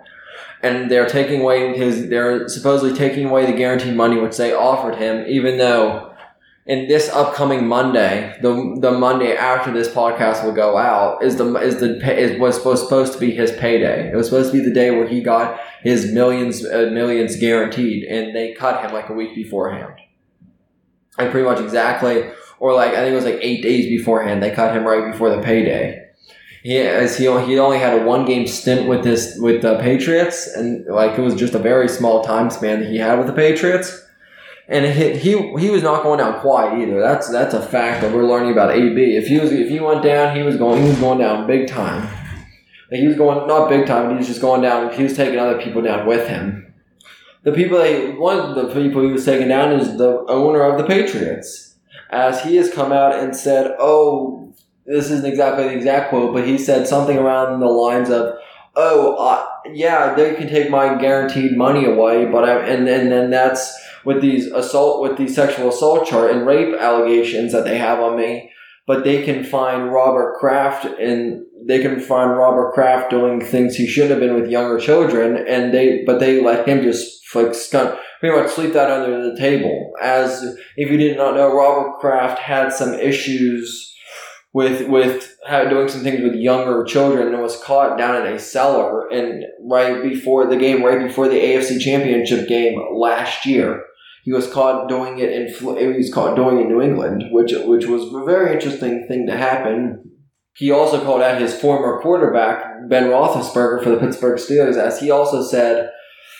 and 0.65 0.89
they're 0.89 1.07
taking 1.07 1.41
away 1.41 1.77
his 1.77 2.09
they're 2.09 2.47
supposedly 2.47 2.97
taking 2.97 3.27
away 3.27 3.45
the 3.45 3.53
guaranteed 3.53 3.95
money 3.95 4.17
which 4.17 4.37
they 4.37 4.53
offered 4.53 4.95
him, 4.95 5.25
even 5.27 5.57
though 5.57 6.15
in 6.65 6.87
this 6.87 7.09
upcoming 7.09 7.67
Monday, 7.67 8.35
the 8.41 8.77
the 8.79 8.91
Monday 8.91 9.35
after 9.35 9.71
this 9.71 9.87
podcast 9.87 10.43
will 10.43 10.51
go 10.51 10.77
out, 10.77 11.23
is 11.23 11.35
the 11.35 11.55
is 11.57 11.79
the 11.79 12.19
is 12.19 12.39
was 12.39 12.81
supposed 12.81 13.13
to 13.13 13.19
be 13.19 13.31
his 13.31 13.51
payday. 13.51 14.11
It 14.11 14.15
was 14.15 14.27
supposed 14.27 14.51
to 14.51 14.57
be 14.57 14.65
the 14.65 14.73
day 14.73 14.89
where 14.89 15.07
he 15.07 15.21
got 15.21 15.59
his 15.83 16.11
millions 16.11 16.65
uh, 16.65 16.89
millions 16.91 17.35
guaranteed, 17.35 18.05
and 18.05 18.35
they 18.35 18.53
cut 18.53 18.83
him 18.83 18.93
like 18.93 19.09
a 19.09 19.13
week 19.13 19.35
beforehand. 19.35 19.93
And 21.19 21.31
pretty 21.31 21.47
much 21.47 21.59
exactly, 21.59 22.31
or 22.59 22.73
like 22.73 22.91
I 22.91 22.97
think 22.97 23.11
it 23.11 23.15
was 23.15 23.25
like 23.25 23.39
eight 23.41 23.61
days 23.61 23.85
beforehand, 23.85 24.41
they 24.41 24.51
cut 24.51 24.75
him 24.75 24.85
right 24.85 25.11
before 25.11 25.29
the 25.29 25.41
payday. 25.43 26.04
He 26.65 26.79
as 26.79 27.17
he 27.17 27.25
he 27.25 27.59
only 27.59 27.77
had 27.77 28.01
a 28.01 28.03
one 28.03 28.25
game 28.25 28.47
stint 28.47 28.89
with 28.89 29.03
this 29.03 29.37
with 29.37 29.61
the 29.61 29.77
Patriots, 29.79 30.47
and 30.47 30.85
like 30.87 31.17
it 31.17 31.21
was 31.21 31.35
just 31.35 31.53
a 31.53 31.59
very 31.59 31.87
small 31.87 32.23
time 32.23 32.49
span 32.49 32.79
that 32.79 32.89
he 32.89 32.97
had 32.97 33.19
with 33.19 33.27
the 33.27 33.33
Patriots 33.33 34.05
and 34.67 34.85
he, 34.85 35.17
he 35.17 35.31
he 35.59 35.69
was 35.69 35.83
not 35.83 36.03
going 36.03 36.19
down 36.19 36.39
quiet 36.39 36.79
either. 36.79 36.99
That's 36.99 37.29
that's 37.29 37.53
a 37.53 37.61
fact 37.61 38.01
that 38.01 38.13
we're 38.13 38.25
learning 38.25 38.51
about 38.51 38.71
AB. 38.71 39.15
If 39.15 39.27
he 39.27 39.39
was 39.39 39.51
if 39.51 39.69
he 39.69 39.79
went 39.79 40.03
down, 40.03 40.35
he 40.35 40.43
was 40.43 40.57
going 40.57 40.81
he 40.81 40.89
was 40.89 40.99
going 40.99 41.19
down 41.19 41.45
big 41.45 41.67
time. 41.67 42.01
Like 42.91 42.99
he 42.99 43.07
was 43.07 43.15
going 43.15 43.47
not 43.47 43.69
big 43.69 43.85
time, 43.85 44.11
he 44.11 44.17
was 44.17 44.27
just 44.27 44.41
going 44.41 44.61
down. 44.61 44.91
He 44.93 45.03
was 45.03 45.15
taking 45.15 45.39
other 45.39 45.61
people 45.61 45.81
down 45.81 46.07
with 46.07 46.27
him. 46.27 46.73
The 47.43 47.51
people 47.51 47.77
that 47.77 48.17
one 48.17 48.39
of 48.39 48.55
the 48.55 48.73
people 48.73 49.03
he 49.03 49.11
was 49.11 49.25
taking 49.25 49.49
down 49.49 49.71
is 49.71 49.97
the 49.97 50.25
owner 50.27 50.63
of 50.63 50.79
the 50.79 50.85
Patriots, 50.85 51.75
as 52.09 52.41
he 52.41 52.55
has 52.55 52.73
come 52.73 52.91
out 52.91 53.13
and 53.19 53.35
said, 53.35 53.75
"Oh, 53.77 54.44
this 54.85 55.09
isn't 55.11 55.25
exactly 55.25 55.65
the 55.65 55.75
exact 55.75 56.09
quote, 56.09 56.33
but 56.33 56.47
he 56.47 56.57
said 56.57 56.87
something 56.87 57.17
around 57.17 57.59
the 57.59 57.67
lines 57.67 58.09
of." 58.09 58.35
Oh, 58.77 59.15
uh, 59.15 59.45
yeah, 59.71 60.13
they 60.15 60.35
can 60.35 60.49
take 60.49 60.69
my 60.69 60.95
guaranteed 60.95 61.55
money 61.55 61.85
away, 61.85 62.25
but 62.25 62.43
I, 62.43 62.59
and 62.67 62.87
and 62.87 63.11
then 63.11 63.29
that's 63.29 63.73
with 64.03 64.21
these 64.21 64.51
assault 64.51 65.01
with 65.01 65.17
these 65.17 65.33
sexual 65.33 65.69
assault 65.69 66.07
charge 66.07 66.35
and 66.35 66.45
rape 66.45 66.75
allegations 66.75 67.53
that 67.53 67.63
they 67.63 67.77
have 67.77 67.99
on 67.99 68.17
me 68.17 68.51
but 68.87 69.03
they 69.03 69.23
can 69.23 69.43
find 69.43 69.91
Robert 69.91 70.37
Kraft 70.39 70.85
and 70.85 71.43
they 71.65 71.81
can 71.81 71.99
find 71.99 72.31
Robert 72.31 72.73
Kraft 72.73 73.09
doing 73.09 73.41
things 73.41 73.75
he 73.75 73.87
shouldn't 73.87 74.11
have 74.11 74.19
been 74.19 74.39
with 74.39 74.49
younger 74.49 74.79
children, 74.79 75.43
and 75.47 75.73
they 75.73 76.03
but 76.05 76.19
they 76.19 76.41
let 76.41 76.67
him 76.67 76.83
just 76.83 77.23
like 77.33 77.55
stunt, 77.55 77.99
pretty 78.19 78.39
much 78.39 78.51
sleep 78.51 78.73
that 78.73 78.91
under 78.91 79.29
the 79.29 79.37
table. 79.37 79.93
As 80.01 80.43
if 80.77 80.91
you 80.91 80.97
did 80.97 81.17
not 81.17 81.35
know, 81.35 81.55
Robert 81.55 81.99
Kraft 81.99 82.39
had 82.39 82.71
some 82.71 82.93
issues 82.93 83.94
with 84.55 84.87
with 84.87 85.37
doing 85.69 85.89
some 85.89 86.01
things 86.01 86.23
with 86.23 86.33
younger 86.33 86.83
children 86.85 87.33
and 87.33 87.41
was 87.41 87.61
caught 87.61 87.97
down 87.97 88.25
in 88.25 88.33
a 88.33 88.39
cellar 88.39 89.07
and 89.11 89.43
right 89.61 90.01
before 90.01 90.47
the 90.47 90.55
game, 90.55 90.81
right 90.83 91.05
before 91.05 91.27
the 91.27 91.35
AFC 91.35 91.79
Championship 91.79 92.47
game 92.47 92.81
last 92.95 93.45
year 93.45 93.83
he 94.25 94.31
was 94.31 94.51
caught 94.51 94.89
doing 94.89 95.19
it 95.19 95.31
in 95.31 95.47
he 95.77 95.97
was 95.97 96.11
caught 96.11 96.35
doing 96.35 96.57
it 96.57 96.63
in 96.63 96.69
New 96.69 96.81
England, 96.81 97.25
which 97.31 97.53
which 97.65 97.85
was 97.85 98.11
a 98.11 98.25
very 98.25 98.53
interesting 98.53 99.05
thing 99.07 99.27
to 99.27 99.37
happen. 99.37 100.03
He 100.55 100.71
also 100.71 101.03
called 101.03 101.21
out 101.21 101.39
his 101.39 101.53
former 101.53 102.01
quarterback 102.01 102.89
Ben 102.89 103.09
Roethlisberger 103.09 103.83
for 103.83 103.89
the 103.89 103.97
Pittsburgh 103.97 104.39
Steelers, 104.39 104.77
as 104.77 104.99
he 104.99 105.11
also 105.11 105.43
said, 105.43 105.91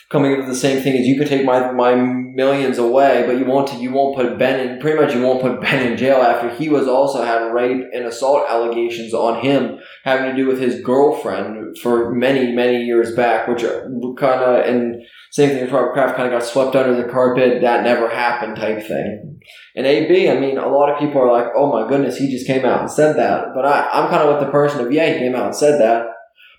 coming 0.10 0.34
up 0.34 0.40
with 0.40 0.48
the 0.48 0.56
same 0.56 0.82
thing 0.82 0.96
as 0.96 1.08
you 1.08 1.18
could 1.18 1.28
take 1.28 1.46
my 1.46 1.72
my 1.72 1.96
millions 1.96 2.78
away, 2.78 3.24
but 3.26 3.38
you 3.38 3.46
won't 3.46 3.74
you 3.80 3.92
won't 3.92 4.16
put 4.16 4.38
Ben 4.38 4.60
in 4.60 4.80
pretty 4.80 5.00
much 5.00 5.14
you 5.14 5.22
won't 5.22 5.42
put 5.42 5.62
Ben 5.62 5.92
in 5.92 5.98
jail 5.98 6.22
after 6.22 6.50
he 6.50 6.70
was 6.70 6.88
also 6.88 7.24
had 7.24 7.54
rape 7.54 7.84
and 7.94 8.06
assault 8.06 8.46
allegations 8.50 9.14
on 9.14 9.42
him 9.42 9.80
having 10.04 10.30
to 10.30 10.36
do 10.36 10.48
with 10.48 10.60
his 10.60 10.82
girlfriend 10.82 11.78
for 11.78 12.14
many 12.14 12.52
many 12.52 12.84
years 12.84 13.16
back, 13.16 13.48
which 13.48 13.62
kind 13.62 14.42
of 14.42 14.66
and 14.66 15.04
same 15.32 15.50
thing 15.50 15.64
as 15.64 15.72
Robert 15.72 15.92
Kraft 15.92 16.16
kind 16.16 16.32
of 16.32 16.40
got 16.40 16.48
swept 16.48 16.76
under 16.78 16.96
the 16.96 17.12
carpet, 17.12 17.62
that 17.62 17.84
never 17.84 18.08
happened 18.10 18.56
type 18.56 18.82
thing. 18.88 19.38
And 19.76 19.86
AB, 19.86 20.30
I 20.30 20.40
mean, 20.40 20.58
a 20.58 20.70
lot 20.70 20.90
of 20.90 20.98
people 20.98 21.22
are 21.22 21.32
like, 21.32 21.52
oh 21.56 21.70
my 21.70 21.90
goodness, 21.90 22.18
he 22.18 22.32
just 22.32 22.48
came 22.48 22.64
out 22.64 22.80
and 22.80 22.90
said 22.90 23.18
that. 23.18 23.48
But 23.54 23.66
I, 23.66 23.90
I'm 23.92 24.10
kind 24.10 24.24
of 24.24 24.34
with 24.34 24.46
the 24.46 24.52
person 24.52 24.80
of, 24.80 24.94
yeah, 24.94 25.12
he 25.12 25.20
came 25.20 25.36
out 25.36 25.48
and 25.48 25.56
said 25.56 25.82
that. 25.82 26.06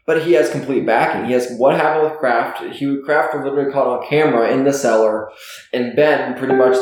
But 0.07 0.23
he 0.23 0.33
has 0.35 0.51
complete 0.51 0.87
backing. 0.87 1.27
He 1.27 1.33
has 1.33 1.53
what 1.57 1.75
happened 1.75 2.11
with 2.11 2.21
Kraft. 2.21 2.63
He 2.63 3.01
Kraft 3.05 3.35
was 3.35 3.45
literally 3.45 3.73
caught 3.73 3.89
on 3.89 4.09
camera 4.09 4.53
in 4.53 4.65
the 4.65 4.73
cellar, 4.73 5.31
and 5.73 5.97
Ben 5.97 6.39
pretty 6.39 6.55
much 6.55 6.77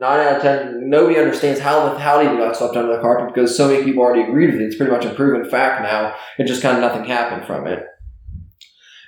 nine 0.00 0.20
out 0.20 0.36
of 0.36 0.42
ten. 0.42 0.90
Nobody 0.90 1.18
understands 1.18 1.60
how 1.60 1.88
the 1.88 1.98
how 1.98 2.20
he 2.20 2.26
got 2.26 2.56
swept 2.56 2.76
under 2.76 2.96
the 2.96 3.00
carpet 3.00 3.32
because 3.32 3.56
so 3.56 3.68
many 3.68 3.84
people 3.84 4.02
already 4.02 4.22
agreed 4.22 4.52
with 4.52 4.60
it. 4.60 4.64
It's 4.64 4.76
pretty 4.76 4.92
much 4.92 5.04
a 5.04 5.14
proven 5.14 5.48
fact 5.48 5.82
now. 5.82 6.14
It 6.38 6.46
just 6.46 6.62
kind 6.62 6.76
of 6.76 6.82
nothing 6.82 7.04
happened 7.04 7.46
from 7.46 7.66
it. 7.68 7.86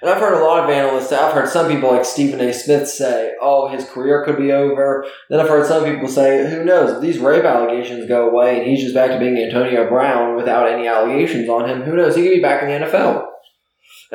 And 0.02 0.10
I've 0.10 0.20
heard 0.20 0.40
a 0.40 0.44
lot 0.44 0.62
of 0.62 0.70
analysts, 0.70 1.10
I've 1.10 1.32
heard 1.32 1.48
some 1.48 1.68
people 1.68 1.90
like 1.90 2.04
Stephen 2.04 2.40
A. 2.40 2.52
Smith 2.52 2.86
say, 2.86 3.32
oh, 3.40 3.68
his 3.68 3.86
career 3.86 4.24
could 4.24 4.36
be 4.36 4.52
over. 4.52 5.06
Then 5.30 5.40
I've 5.40 5.48
heard 5.48 5.66
some 5.66 5.84
people 5.84 6.06
say, 6.06 6.48
who 6.50 6.64
knows, 6.64 6.92
if 6.92 7.00
these 7.00 7.18
rape 7.18 7.44
allegations 7.44 8.06
go 8.06 8.28
away 8.28 8.58
and 8.58 8.66
he's 8.66 8.82
just 8.82 8.94
back 8.94 9.10
to 9.10 9.18
being 9.18 9.38
Antonio 9.38 9.88
Brown 9.88 10.36
without 10.36 10.68
any 10.68 10.86
allegations 10.86 11.48
on 11.48 11.68
him, 11.68 11.82
who 11.82 11.96
knows, 11.96 12.14
he 12.14 12.22
could 12.22 12.34
be 12.34 12.42
back 12.42 12.62
in 12.62 12.68
the 12.68 12.86
NFL. 12.86 13.26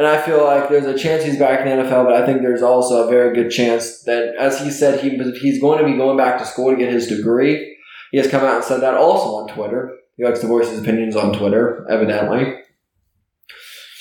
And 0.01 0.10
I 0.10 0.20
feel 0.20 0.43
like 0.43 0.67
there's 0.67 0.88
a 0.88 0.98
chance 0.98 1.24
he's 1.24 1.38
back 1.38 1.60
in 1.60 1.77
the 1.77 1.84
NFL, 1.84 2.05
but 2.05 2.15
I 2.15 2.25
think 2.25 2.41
there's 2.41 2.63
also 2.63 3.05
a 3.05 3.08
very 3.08 3.36
good 3.36 3.51
chance 3.51 4.01
that, 4.05 4.34
as 4.36 4.60
he 4.60 4.72
said, 4.72 5.00
he 5.00 5.12
he's 5.39 5.62
going 5.62 5.77
to 5.77 5.86
be 5.86 5.96
going 5.96 6.17
back 6.17 6.39
to 6.39 6.46
school 6.46 6.72
to 6.72 6.75
get 6.75 6.91
his 6.91 7.05
degree. 7.05 7.77
He 8.10 8.17
has 8.17 8.27
come 8.27 8.43
out 8.43 8.55
and 8.55 8.63
said 8.63 8.81
that 8.81 8.96
also 8.96 9.27
on 9.36 9.53
Twitter. 9.53 9.96
He 10.17 10.24
likes 10.24 10.39
to 10.39 10.48
voice 10.48 10.72
his 10.72 10.79
opinions 10.79 11.15
on 11.15 11.34
Twitter, 11.38 11.86
evidently. 11.88 12.51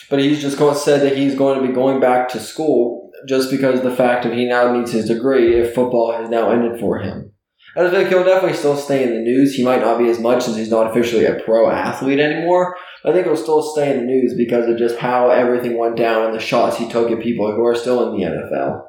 But 0.08 0.20
he's 0.20 0.40
just 0.40 0.56
going, 0.56 0.74
said 0.74 1.02
that 1.02 1.18
he's 1.18 1.34
going 1.34 1.60
to 1.60 1.68
be 1.68 1.74
going 1.74 2.00
back 2.00 2.30
to 2.30 2.40
school 2.40 3.10
just 3.28 3.50
because 3.50 3.82
the 3.82 3.94
fact 3.94 4.24
that 4.24 4.32
he 4.32 4.46
now 4.46 4.72
needs 4.72 4.92
his 4.92 5.06
degree 5.06 5.60
if 5.60 5.74
football 5.74 6.12
has 6.12 6.30
now 6.30 6.50
ended 6.50 6.80
for 6.80 7.00
him. 7.00 7.30
I 7.76 7.90
think 7.90 8.08
he'll 8.08 8.24
definitely 8.24 8.56
still 8.56 8.76
stay 8.78 9.04
in 9.04 9.10
the 9.10 9.20
news. 9.20 9.54
He 9.54 9.64
might 9.64 9.82
not 9.82 9.98
be 9.98 10.08
as 10.08 10.18
much 10.18 10.44
since 10.44 10.56
he's 10.56 10.70
not 10.70 10.90
officially 10.90 11.26
a 11.26 11.34
pro 11.34 11.70
athlete 11.70 12.18
anymore. 12.18 12.74
I 13.04 13.12
think 13.12 13.26
it'll 13.26 13.36
still 13.36 13.62
stay 13.62 13.90
in 13.90 13.98
the 13.98 14.04
news 14.04 14.34
because 14.36 14.68
of 14.68 14.78
just 14.78 14.98
how 14.98 15.30
everything 15.30 15.78
went 15.78 15.96
down 15.96 16.26
and 16.26 16.34
the 16.34 16.40
shots 16.40 16.76
he 16.76 16.88
took 16.88 17.10
at 17.10 17.22
people 17.22 17.50
who 17.54 17.64
are 17.64 17.74
still 17.74 18.08
in 18.08 18.20
the 18.20 18.26
NFL. 18.26 18.84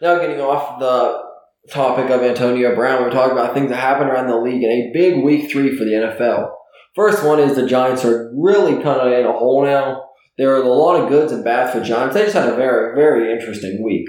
Now, 0.00 0.18
getting 0.18 0.40
off 0.40 0.80
the 0.80 1.22
topic 1.70 2.10
of 2.10 2.22
Antonio 2.22 2.74
Brown, 2.74 3.02
we're 3.02 3.10
talking 3.10 3.32
about 3.32 3.54
things 3.54 3.70
that 3.70 3.76
happened 3.76 4.10
around 4.10 4.26
the 4.26 4.36
league 4.36 4.64
in 4.64 4.70
a 4.70 4.90
big 4.92 5.22
week 5.22 5.50
three 5.50 5.76
for 5.76 5.84
the 5.84 5.92
NFL. 5.92 6.50
First 6.96 7.24
one 7.24 7.38
is 7.38 7.54
the 7.54 7.66
Giants 7.66 8.04
are 8.04 8.32
really 8.36 8.82
kind 8.82 9.00
of 9.00 9.12
in 9.12 9.24
a 9.24 9.32
hole 9.32 9.64
now. 9.64 10.04
There 10.38 10.54
are 10.54 10.62
a 10.62 10.68
lot 10.68 11.00
of 11.00 11.08
goods 11.08 11.30
and 11.30 11.44
bads 11.44 11.72
for 11.72 11.82
Giants. 11.82 12.14
They 12.14 12.24
just 12.24 12.34
had 12.34 12.48
a 12.48 12.56
very, 12.56 12.94
very 12.96 13.32
interesting 13.32 13.82
week. 13.84 14.08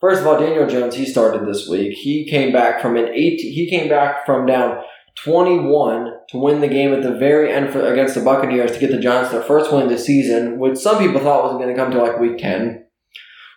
First 0.00 0.20
of 0.20 0.26
all, 0.26 0.38
Daniel 0.38 0.66
Jones, 0.66 0.94
he 0.94 1.04
started 1.04 1.46
this 1.46 1.68
week. 1.68 1.96
He 1.96 2.28
came 2.28 2.52
back 2.52 2.80
from 2.80 2.96
an 2.96 3.08
eight. 3.08 3.40
He 3.40 3.68
came 3.68 3.88
back 3.88 4.24
from 4.26 4.46
down 4.46 4.82
21 5.24 6.10
to 6.32 6.38
win 6.38 6.60
the 6.60 6.68
game 6.68 6.92
at 6.94 7.02
the 7.02 7.14
very 7.14 7.52
end 7.52 7.70
for, 7.70 7.92
against 7.92 8.14
the 8.14 8.22
Buccaneers 8.22 8.72
to 8.72 8.78
get 8.78 8.90
the 8.90 8.98
Giants 8.98 9.30
their 9.30 9.42
first 9.42 9.70
win 9.70 9.88
this 9.88 10.06
season, 10.06 10.58
which 10.58 10.78
some 10.78 10.98
people 10.98 11.20
thought 11.20 11.44
wasn't 11.44 11.60
going 11.60 11.74
to 11.74 11.80
come 11.80 11.92
to 11.92 12.02
like 12.02 12.18
week 12.18 12.38
10, 12.38 12.84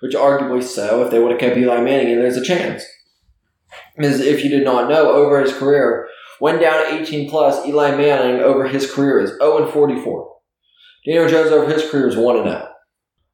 which 0.02 0.14
arguably 0.14 0.62
so. 0.62 1.04
If 1.04 1.10
they 1.10 1.20
would 1.20 1.32
have 1.32 1.40
kept 1.40 1.58
Eli 1.58 1.82
Manning 1.82 2.12
and 2.12 2.22
there's 2.22 2.38
a 2.38 2.44
chance. 2.44 2.84
Because 3.96 4.20
if 4.20 4.44
you 4.44 4.50
did 4.50 4.66
not 4.66 4.90
know, 4.90 5.10
over 5.10 5.42
his 5.42 5.54
career, 5.54 6.10
went 6.42 6.60
down 6.60 6.94
18 6.94 7.30
plus, 7.30 7.66
Eli 7.66 7.96
Manning 7.96 8.42
over 8.42 8.68
his 8.68 8.92
career 8.92 9.20
is 9.20 9.32
0 9.38 9.64
and 9.64 9.74
44. 9.74 10.36
Daniel 11.06 11.30
Jones 11.30 11.52
over 11.52 11.72
his 11.72 11.90
career 11.90 12.10
is 12.10 12.18
1 12.18 12.44
0. 12.44 12.68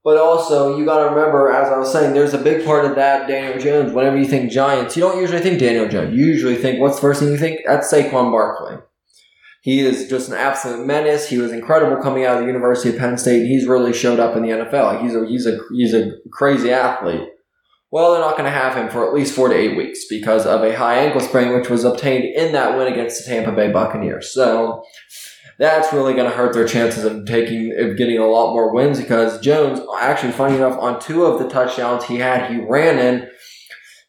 But 0.04 0.18
also, 0.18 0.78
you 0.78 0.86
got 0.86 1.04
to 1.04 1.16
remember, 1.16 1.52
as 1.52 1.68
I 1.68 1.78
was 1.78 1.92
saying, 1.92 2.14
there's 2.14 2.34
a 2.34 2.40
big 2.40 2.66
part 2.66 2.86
of 2.86 2.96
that 2.96 3.28
Daniel 3.28 3.60
Jones. 3.60 3.92
Whenever 3.92 4.18
you 4.18 4.26
think 4.26 4.52
Giants, 4.52 4.96
you 4.96 5.02
don't 5.02 5.20
usually 5.20 5.42
think 5.42 5.60
Daniel 5.60 5.88
Jones. 5.88 6.16
You 6.16 6.26
usually 6.26 6.56
think, 6.56 6.80
what's 6.80 6.96
the 6.96 7.02
first 7.02 7.20
thing 7.20 7.30
you 7.30 7.38
think? 7.38 7.62
That's 7.66 7.92
Saquon 7.92 8.32
Barkley. 8.32 8.78
He 9.62 9.82
is 9.82 10.10
just 10.10 10.30
an 10.30 10.36
absolute 10.36 10.86
menace. 10.86 11.30
He 11.30 11.38
was 11.38 11.52
incredible 11.52 12.02
coming 12.02 12.26
out 12.26 12.38
of 12.38 12.42
the 12.42 12.48
University 12.48 12.90
of 12.90 12.98
Penn 12.98 13.18
State. 13.18 13.46
He's 13.46 13.68
really 13.68 13.94
showed 13.94 14.20
up 14.20 14.36
in 14.36 14.42
the 14.42 14.50
NFL. 14.50 15.02
He's 15.02 15.16
a 15.16 15.26
he's 15.28 15.46
a 15.46 15.60
he's 15.72 15.94
a 15.94 16.14
crazy 16.32 16.72
athlete. 16.72 17.30
Well, 17.92 18.14
they're 18.14 18.22
not 18.22 18.38
going 18.38 18.46
to 18.46 18.58
have 18.58 18.76
him 18.76 18.90
for 18.90 19.06
at 19.06 19.14
least 19.14 19.36
four 19.36 19.50
to 19.50 19.56
eight 19.56 19.76
weeks 19.76 20.06
because 20.10 20.46
of 20.46 20.64
a 20.64 20.76
high 20.76 20.96
ankle 20.96 21.20
sprain, 21.20 21.54
which 21.54 21.70
was 21.70 21.84
obtained 21.84 22.24
in 22.24 22.54
that 22.54 22.78
win 22.78 22.92
against 22.92 23.24
the 23.24 23.30
Tampa 23.30 23.52
Bay 23.52 23.70
Buccaneers. 23.70 24.34
So 24.34 24.82
that's 25.60 25.94
really 25.94 26.14
going 26.14 26.30
to 26.30 26.36
hurt 26.36 26.54
their 26.54 26.68
chances 26.68 27.04
of 27.04 27.26
taking 27.26 27.76
of 27.78 27.98
getting 27.98 28.18
a 28.18 28.26
lot 28.26 28.54
more 28.54 28.74
wins 28.74 29.00
because 29.00 29.40
Jones, 29.42 29.80
actually, 30.00 30.32
funny 30.32 30.56
enough, 30.56 30.80
on 30.80 31.00
two 31.00 31.26
of 31.26 31.38
the 31.38 31.50
touchdowns 31.50 32.06
he 32.06 32.18
had, 32.18 32.50
he 32.50 32.60
ran 32.62 32.98
in 32.98 33.30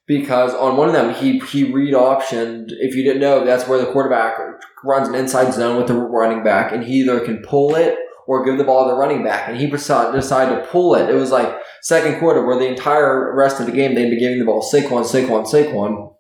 because 0.06 0.54
on 0.54 0.78
one 0.78 0.88
of 0.88 0.94
them 0.94 1.12
he 1.12 1.40
he 1.40 1.71
read 1.71 1.92
optioned. 1.92 2.68
If 2.68 2.94
you 2.94 3.02
didn't 3.02 3.21
know, 3.21 3.44
that's 3.44 3.68
where 3.68 3.78
the 3.78 3.92
quarterback 3.92 4.38
runs 4.85 5.09
an 5.09 5.15
inside 5.15 5.53
zone 5.53 5.77
with 5.77 5.89
the 5.89 5.95
running 5.95 6.43
back, 6.43 6.73
and 6.73 6.85
he 6.85 7.01
either 7.01 7.21
can 7.21 7.43
pull 7.43 7.75
it 7.75 7.97
or 8.27 8.45
give 8.45 8.59
the 8.59 8.65
ball 8.65 8.85
to 8.85 8.91
the 8.91 8.97
running 8.97 9.25
back, 9.25 9.49
and 9.49 9.59
he 9.59 9.67
decided 9.69 10.21
to 10.21 10.67
pull 10.71 10.95
it. 10.95 11.11
It 11.11 11.15
was 11.15 11.31
like 11.31 11.55
second 11.83 12.19
quarter 12.21 12.45
where 12.47 12.59
the 12.59 12.69
entire 12.69 13.35
rest 13.35 13.61
of 13.61 13.67
the 13.67 13.73
game 13.73 13.95
they'd 13.95 14.11
be 14.11 14.21
giving 14.21 14.39
the 14.39 14.45
ball 14.45 14.62
Saquon, 14.62 15.05
Saquon, 15.05 15.47
Saquon. 15.47 16.15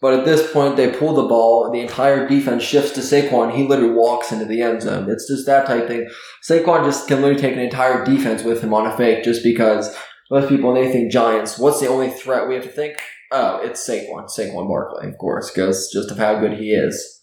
But 0.00 0.14
at 0.14 0.24
this 0.24 0.52
point, 0.52 0.76
they 0.76 0.90
pull 0.90 1.14
the 1.14 1.28
ball. 1.28 1.70
The 1.70 1.80
entire 1.80 2.28
defense 2.28 2.64
shifts 2.64 2.90
to 2.92 3.00
Saquon. 3.00 3.54
He 3.54 3.68
literally 3.68 3.94
walks 3.94 4.32
into 4.32 4.44
the 4.44 4.60
end 4.60 4.82
zone. 4.82 5.08
It's 5.08 5.28
just 5.28 5.46
that 5.46 5.64
type 5.64 5.86
thing. 5.86 6.08
Saquon 6.42 6.84
just 6.84 7.06
can 7.06 7.22
literally 7.22 7.40
take 7.40 7.54
an 7.54 7.60
entire 7.60 8.04
defense 8.04 8.42
with 8.42 8.62
him 8.62 8.74
on 8.74 8.86
a 8.86 8.96
fake 8.96 9.22
just 9.22 9.44
because 9.44 9.96
most 10.28 10.48
people, 10.48 10.72
when 10.72 10.82
they 10.82 10.90
think 10.90 11.12
Giants, 11.12 11.56
what's 11.56 11.78
the 11.80 11.86
only 11.86 12.10
threat 12.10 12.48
we 12.48 12.56
have 12.56 12.64
to 12.64 12.70
think? 12.70 12.96
Oh, 13.30 13.60
it's 13.62 13.88
Saquon. 13.88 14.28
Saquon 14.28 14.66
Barkley, 14.68 15.08
of 15.08 15.16
course, 15.18 15.50
because 15.50 15.88
just 15.92 16.10
of 16.10 16.18
how 16.18 16.40
good 16.40 16.58
he 16.58 16.72
is. 16.72 17.21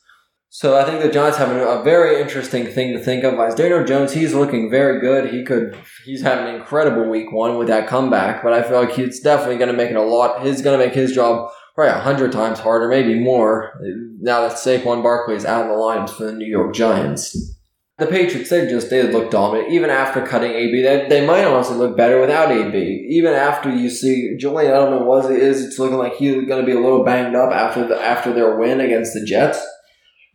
So 0.51 0.79
I 0.79 0.83
think 0.83 1.01
the 1.01 1.11
Giants 1.11 1.37
have 1.37 1.49
a 1.51 1.83
very 1.83 2.19
interesting 2.19 2.65
thing 2.65 2.93
to 2.93 2.99
think 2.99 3.23
of. 3.23 3.35
As 3.39 3.53
Daniel 3.53 3.85
Jones, 3.85 4.13
he's 4.13 4.33
looking 4.33 4.71
very 4.71 4.99
good. 4.99 5.31
He 5.31 5.43
could, 5.43 5.77
he's 6.05 6.23
having 6.23 6.47
an 6.47 6.55
incredible 6.55 7.07
week 7.07 7.31
one 7.31 7.59
with 7.59 7.67
that 7.67 7.87
comeback, 7.87 8.41
but 8.41 8.51
I 8.51 8.63
feel 8.63 8.81
like 8.81 8.91
he's 8.91 9.19
definitely 9.19 9.57
going 9.57 9.69
to 9.69 9.77
make 9.77 9.91
it 9.91 9.95
a 9.95 10.01
lot. 10.01 10.43
He's 10.43 10.63
going 10.63 10.79
to 10.79 10.83
make 10.83 10.95
his 10.95 11.13
job 11.13 11.51
probably 11.75 11.93
a 11.93 12.01
hundred 12.01 12.31
times 12.31 12.57
harder, 12.57 12.87
maybe 12.87 13.13
more, 13.13 13.79
now 14.19 14.41
that 14.41 14.57
Saquon 14.57 15.03
Barkley 15.03 15.35
is 15.35 15.45
out 15.45 15.63
of 15.63 15.69
the 15.69 15.75
lineups 15.75 16.17
for 16.17 16.25
the 16.25 16.33
New 16.33 16.47
York 16.47 16.73
Giants. 16.73 17.55
The 17.99 18.07
Patriots, 18.07 18.49
they 18.49 18.65
just 18.67 18.89
they 18.89 19.03
look 19.03 19.29
dominant. 19.29 19.71
Even 19.71 19.89
after 19.89 20.25
cutting 20.25 20.51
AB, 20.51 20.81
they, 20.81 21.07
they 21.09 21.27
might 21.27 21.43
honestly 21.43 21.75
look 21.75 21.95
better 21.95 22.19
without 22.19 22.49
AB. 22.49 22.77
Even 23.09 23.33
after 23.33 23.69
you 23.69 23.89
see 23.89 24.37
Julian 24.37 24.71
Edelman 24.71 25.05
was 25.05 25.29
it 25.29 25.37
is, 25.37 25.63
it's 25.63 25.77
looking 25.77 25.97
like 25.97 26.15
he's 26.15 26.33
going 26.47 26.61
to 26.61 26.65
be 26.65 26.71
a 26.71 26.79
little 26.79 27.03
banged 27.03 27.35
up 27.35 27.51
after 27.51 27.85
the 27.85 28.01
after 28.01 28.33
their 28.33 28.57
win 28.57 28.79
against 28.79 29.13
the 29.13 29.25
Jets. 29.25 29.61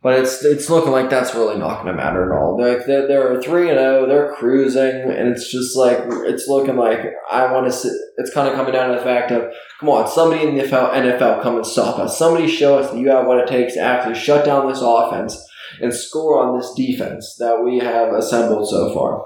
But 0.05 0.19
it's 0.19 0.45
it's 0.45 0.69
looking 0.69 0.93
like 0.93 1.09
that's 1.09 1.35
really 1.35 1.57
not 1.57 1.83
going 1.83 1.87
to 1.87 1.95
matter 1.95 2.31
at 2.31 2.39
all. 2.39 2.59
They're 2.59 2.87
they're, 2.87 3.09
they're 3.09 3.41
three 3.41 3.71
and 3.71 3.79
zero. 3.79 4.07
They're 4.07 4.35
cruising, 4.35 5.11
and 5.11 5.29
it's 5.31 5.51
just 5.51 5.75
like 5.79 5.97
it's 6.27 6.47
looking 6.47 6.77
like 6.77 7.01
I 7.31 7.51
want 7.51 7.73
to. 7.73 7.91
It's 8.19 8.35
kind 8.35 8.47
of 8.47 8.55
coming 8.55 8.75
down 8.75 8.91
to 8.91 8.99
the 8.99 9.03
fact 9.03 9.31
of 9.33 9.51
come 9.81 9.89
on, 9.89 10.07
somebody 10.07 10.47
in 10.47 10.57
the 10.57 10.65
NFL, 10.65 10.93
NFL 10.93 11.43
come 11.43 11.57
and 11.57 11.67
stop 11.67 11.99
us. 11.99 12.19
Somebody 12.19 12.49
show 12.49 12.79
us 12.79 12.91
that 12.91 12.99
you 12.99 13.09
have 13.09 13.27
what 13.27 13.39
it 13.39 13.49
takes 13.49 13.75
to 13.75 13.81
actually 13.81 14.15
shut 14.15 14.45
down 14.45 14.69
this 14.69 14.83
offense 14.83 15.43
and 15.81 15.95
score 15.95 16.39
on 16.39 16.59
this 16.59 16.75
defense 16.77 17.37
that 17.39 17.65
we 17.65 17.79
have 17.79 18.13
assembled 18.13 18.69
so 18.69 18.93
far. 18.93 19.25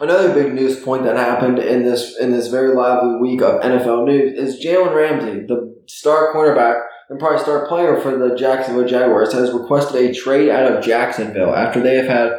Another 0.00 0.32
big 0.32 0.54
news 0.54 0.80
point 0.80 1.04
that 1.04 1.18
happened 1.18 1.58
in 1.58 1.84
this 1.84 2.18
in 2.18 2.32
this 2.32 2.48
very 2.48 2.74
lively 2.74 3.16
week 3.16 3.42
of 3.42 3.60
NFL 3.60 4.06
news 4.06 4.38
is 4.38 4.64
Jalen 4.64 4.94
Ramsey, 4.94 5.44
the 5.46 5.76
star 5.84 6.32
cornerback 6.32 6.84
and 7.10 7.18
probably 7.18 7.40
star 7.40 7.66
player 7.66 8.00
for 8.00 8.16
the 8.16 8.34
Jacksonville 8.34 8.86
Jaguars, 8.86 9.32
has 9.32 9.52
requested 9.52 9.96
a 9.96 10.14
trade 10.14 10.50
out 10.50 10.70
of 10.70 10.84
Jacksonville 10.84 11.54
after 11.54 11.80
they 11.80 11.96
have 11.96 12.06
had 12.06 12.32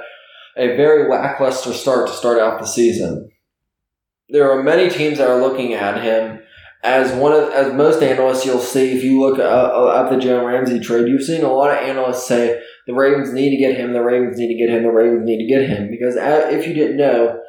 a 0.57 0.75
very 0.75 1.09
lackluster 1.09 1.73
start 1.73 2.07
to 2.07 2.13
start 2.13 2.39
out 2.39 2.59
the 2.59 2.65
season. 2.65 3.29
There 4.29 4.49
are 4.51 4.63
many 4.63 4.89
teams 4.89 5.17
that 5.19 5.29
are 5.29 5.39
looking 5.39 5.73
at 5.73 6.01
him 6.01 6.39
as 6.83 7.11
one 7.13 7.33
of 7.33 7.49
as 7.51 7.73
most 7.73 8.01
analysts 8.01 8.45
you'll 8.45 8.59
see 8.59 8.95
if 8.95 9.03
you 9.03 9.19
look 9.19 9.39
uh, 9.39 9.41
uh, 9.41 10.03
at 10.03 10.09
the 10.09 10.23
Jalen 10.23 10.45
Ramsey 10.45 10.79
trade. 10.79 11.07
You've 11.07 11.23
seen 11.23 11.43
a 11.43 11.51
lot 11.51 11.71
of 11.71 11.83
analysts 11.83 12.27
say 12.27 12.61
the 12.87 12.93
Ravens 12.93 13.33
need 13.33 13.49
to 13.51 13.57
get 13.57 13.75
him, 13.75 13.93
the 13.93 14.03
Ravens 14.03 14.37
need 14.37 14.47
to 14.47 14.57
get 14.57 14.73
him, 14.73 14.83
the 14.83 14.91
Ravens 14.91 15.25
need 15.25 15.39
to 15.39 15.47
get 15.47 15.67
him 15.67 15.89
because 15.89 16.15
uh, 16.15 16.47
if 16.51 16.67
you 16.67 16.73
didn't 16.73 16.97
know, 16.97 17.39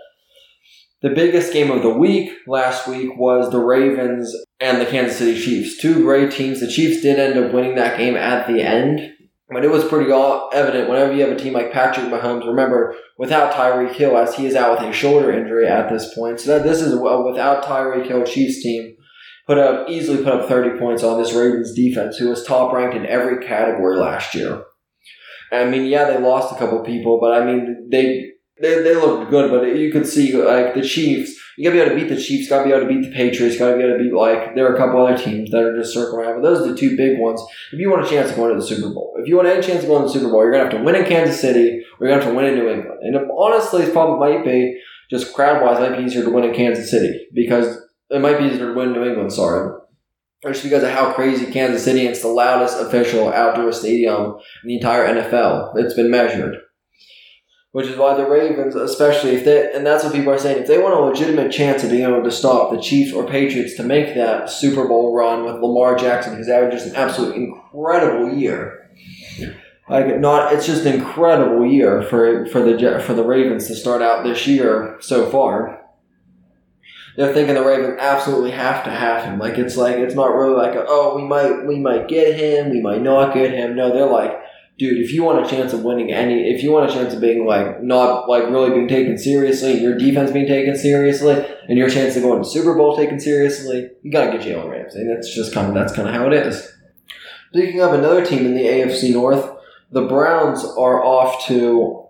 the 1.02 1.10
biggest 1.10 1.52
game 1.52 1.70
of 1.70 1.82
the 1.82 1.90
week 1.90 2.32
last 2.46 2.88
week 2.88 3.10
was 3.16 3.50
the 3.50 3.58
Ravens 3.58 4.34
and 4.60 4.80
the 4.80 4.86
Kansas 4.86 5.18
City 5.18 5.40
Chiefs. 5.40 5.80
Two 5.80 6.02
great 6.02 6.32
teams. 6.32 6.60
The 6.60 6.70
Chiefs 6.70 7.02
did 7.02 7.18
end 7.18 7.38
up 7.38 7.52
winning 7.52 7.74
that 7.76 7.98
game 7.98 8.16
at 8.16 8.46
the 8.46 8.62
end, 8.62 9.12
but 9.50 9.64
it 9.64 9.70
was 9.70 9.84
pretty 9.84 10.10
all 10.10 10.50
evident 10.52 10.88
whenever 10.88 11.12
you 11.12 11.22
have 11.22 11.32
a 11.32 11.38
team 11.38 11.52
like 11.52 11.72
Patrick 11.72 12.06
Mahomes. 12.06 12.46
Remember, 12.46 12.94
without 13.18 13.52
Tyreek 13.52 13.92
Hill, 13.92 14.16
as 14.16 14.34
he 14.34 14.46
is 14.46 14.54
out 14.54 14.78
with 14.78 14.88
a 14.88 14.92
shoulder 14.92 15.30
injury 15.30 15.66
at 15.66 15.90
this 15.90 16.14
point, 16.14 16.40
so 16.40 16.50
that 16.50 16.64
this 16.64 16.80
is 16.80 16.92
a 16.92 17.22
without 17.22 17.64
Tyreek 17.64 18.06
Hill 18.06 18.24
Chiefs 18.24 18.62
team 18.62 18.96
put 19.46 19.58
up 19.58 19.88
easily 19.88 20.22
put 20.24 20.34
up 20.34 20.48
thirty 20.48 20.78
points 20.78 21.02
on 21.02 21.22
this 21.22 21.32
Ravens 21.32 21.74
defense, 21.74 22.16
who 22.16 22.28
was 22.28 22.44
top 22.44 22.72
ranked 22.72 22.96
in 22.96 23.06
every 23.06 23.46
category 23.46 23.96
last 23.96 24.34
year. 24.34 24.62
I 25.52 25.64
mean, 25.64 25.86
yeah, 25.86 26.04
they 26.10 26.18
lost 26.18 26.54
a 26.54 26.58
couple 26.58 26.82
people, 26.84 27.18
but 27.20 27.40
I 27.40 27.44
mean, 27.44 27.88
they 27.90 28.30
they, 28.60 28.82
they 28.82 28.94
looked 28.94 29.30
good, 29.30 29.50
but 29.50 29.76
you 29.76 29.92
could 29.92 30.06
see 30.06 30.32
like 30.32 30.74
the 30.74 30.82
Chiefs. 30.82 31.38
You 31.56 31.64
gotta 31.64 31.76
be 31.76 31.80
able 31.80 31.96
to 31.96 32.08
beat 32.08 32.14
the 32.14 32.20
Chiefs. 32.20 32.48
Gotta 32.48 32.64
be 32.64 32.70
able 32.70 32.86
to 32.86 32.88
beat 32.88 33.08
the 33.08 33.14
Patriots. 33.14 33.58
Gotta 33.58 33.76
be 33.76 33.82
able 33.82 33.96
to 33.96 34.04
beat 34.04 34.12
like 34.12 34.54
there 34.54 34.70
are 34.70 34.74
a 34.74 34.78
couple 34.78 35.04
other 35.04 35.16
teams 35.16 35.50
that 35.50 35.62
are 35.62 35.76
just 35.76 35.94
circling 35.94 36.26
around. 36.26 36.42
But 36.42 36.48
those 36.48 36.66
are 36.66 36.72
the 36.72 36.76
two 36.76 36.96
big 36.96 37.18
ones. 37.18 37.42
If 37.72 37.78
you 37.78 37.90
want 37.90 38.06
a 38.06 38.08
chance 38.08 38.30
of 38.30 38.36
going 38.36 38.54
to 38.54 38.60
the 38.60 38.66
Super 38.66 38.92
Bowl, 38.92 39.14
if 39.18 39.26
you 39.26 39.36
want 39.36 39.48
any 39.48 39.62
chance 39.62 39.82
of 39.82 39.88
going 39.88 40.02
to 40.02 40.08
the 40.08 40.12
Super 40.12 40.30
Bowl, 40.30 40.42
you're 40.42 40.52
gonna 40.52 40.64
have 40.64 40.72
to 40.72 40.82
win 40.82 40.96
in 40.96 41.04
Kansas 41.06 41.40
City 41.40 41.82
or 41.98 42.06
you're 42.06 42.10
gonna 42.10 42.22
have 42.22 42.30
to 42.30 42.36
win 42.36 42.46
in 42.46 42.58
New 42.58 42.68
England. 42.68 43.00
And 43.02 43.16
honestly, 43.36 43.84
it 43.84 43.92
probably 43.92 44.18
might 44.18 44.44
be 44.44 44.78
just 45.10 45.32
crowd 45.32 45.62
wise, 45.62 45.78
it 45.78 45.90
might 45.90 45.98
be 45.98 46.04
easier 46.04 46.24
to 46.24 46.30
win 46.30 46.44
in 46.44 46.54
Kansas 46.54 46.90
City 46.90 47.26
because 47.32 47.78
it 48.10 48.20
might 48.20 48.38
be 48.38 48.44
easier 48.44 48.68
to 48.68 48.74
win 48.74 48.88
in 48.88 48.94
New 48.94 49.04
England. 49.04 49.32
Sorry. 49.32 49.80
Just 50.44 50.62
because 50.62 50.82
of 50.82 50.90
how 50.90 51.12
crazy 51.14 51.50
Kansas 51.50 51.82
City, 51.82 52.02
is, 52.02 52.10
it's 52.10 52.20
the 52.20 52.28
loudest 52.28 52.78
official 52.78 53.32
outdoor 53.32 53.72
stadium 53.72 54.36
in 54.62 54.68
the 54.68 54.74
entire 54.74 55.06
NFL. 55.08 55.72
It's 55.76 55.94
been 55.94 56.10
measured 56.10 56.58
which 57.76 57.88
is 57.88 57.98
why 57.98 58.14
the 58.14 58.26
Ravens, 58.26 58.74
especially 58.74 59.32
if 59.32 59.44
they, 59.44 59.70
and 59.74 59.84
that's 59.84 60.02
what 60.02 60.14
people 60.14 60.32
are 60.32 60.38
saying, 60.38 60.62
if 60.62 60.66
they 60.66 60.78
want 60.78 60.94
a 60.94 60.98
legitimate 60.98 61.52
chance 61.52 61.84
of 61.84 61.90
being 61.90 62.04
able 62.08 62.24
to 62.24 62.30
stop 62.30 62.70
the 62.70 62.80
Chiefs 62.80 63.12
or 63.12 63.26
Patriots 63.26 63.74
to 63.74 63.82
make 63.82 64.14
that 64.14 64.48
Super 64.48 64.88
Bowl 64.88 65.14
run 65.14 65.44
with 65.44 65.56
Lamar 65.56 65.94
Jackson, 65.94 66.40
that 66.40 66.62
was 66.62 66.72
just 66.72 66.86
an 66.86 66.96
absolute 66.96 67.36
incredible 67.36 68.32
year. 68.32 68.88
Like 69.90 70.18
not, 70.18 70.54
it's 70.54 70.64
just 70.64 70.86
an 70.86 70.94
incredible 70.94 71.66
year 71.66 72.00
for 72.00 72.46
for 72.46 72.62
the 72.62 72.98
for 73.04 73.12
the 73.12 73.22
Ravens 73.22 73.66
to 73.66 73.74
start 73.74 74.00
out 74.00 74.24
this 74.24 74.46
year 74.46 74.96
so 75.00 75.30
far. 75.30 75.82
They're 77.18 77.34
thinking 77.34 77.56
the 77.56 77.62
Ravens 77.62 77.98
absolutely 78.00 78.52
have 78.52 78.84
to 78.84 78.90
have 78.90 79.24
him. 79.24 79.38
Like 79.38 79.58
it's 79.58 79.76
like 79.76 79.96
it's 79.96 80.14
not 80.14 80.34
really 80.34 80.56
like 80.56 80.74
a, 80.74 80.86
oh 80.88 81.14
we 81.14 81.24
might 81.24 81.66
we 81.66 81.78
might 81.78 82.08
get 82.08 82.40
him, 82.40 82.70
we 82.70 82.80
might 82.80 83.02
not 83.02 83.34
get 83.34 83.50
him. 83.50 83.76
No, 83.76 83.92
they're 83.92 84.06
like 84.06 84.32
dude, 84.78 85.02
if 85.02 85.12
you 85.12 85.22
want 85.22 85.44
a 85.44 85.48
chance 85.48 85.72
of 85.72 85.82
winning 85.82 86.12
any, 86.12 86.50
if 86.50 86.62
you 86.62 86.70
want 86.70 86.90
a 86.90 86.92
chance 86.92 87.14
of 87.14 87.20
being 87.20 87.46
like 87.46 87.82
not 87.82 88.28
like 88.28 88.44
really 88.44 88.70
being 88.70 88.88
taken 88.88 89.16
seriously, 89.16 89.80
your 89.80 89.96
defense 89.96 90.30
being 90.30 90.46
taken 90.46 90.76
seriously, 90.76 91.44
and 91.68 91.78
your 91.78 91.88
chance 91.88 92.16
of 92.16 92.22
going 92.22 92.42
to 92.42 92.48
Super 92.48 92.74
Bowl 92.74 92.96
taken 92.96 93.18
seriously, 93.18 93.90
you 94.02 94.10
gotta 94.10 94.36
get 94.36 94.46
Jalen 94.46 94.70
Ramsey. 94.70 95.06
That's 95.06 95.34
just 95.34 95.52
kind 95.52 95.68
of 95.68 95.74
that's 95.74 95.94
kind 95.94 96.08
of 96.08 96.14
how 96.14 96.26
it 96.26 96.32
is. 96.34 96.72
Speaking 97.52 97.80
of 97.80 97.94
another 97.94 98.24
team 98.24 98.44
in 98.44 98.54
the 98.54 98.64
AFC 98.64 99.12
North, 99.12 99.50
the 99.90 100.02
Browns 100.02 100.64
are 100.64 101.04
off 101.04 101.46
to. 101.46 102.02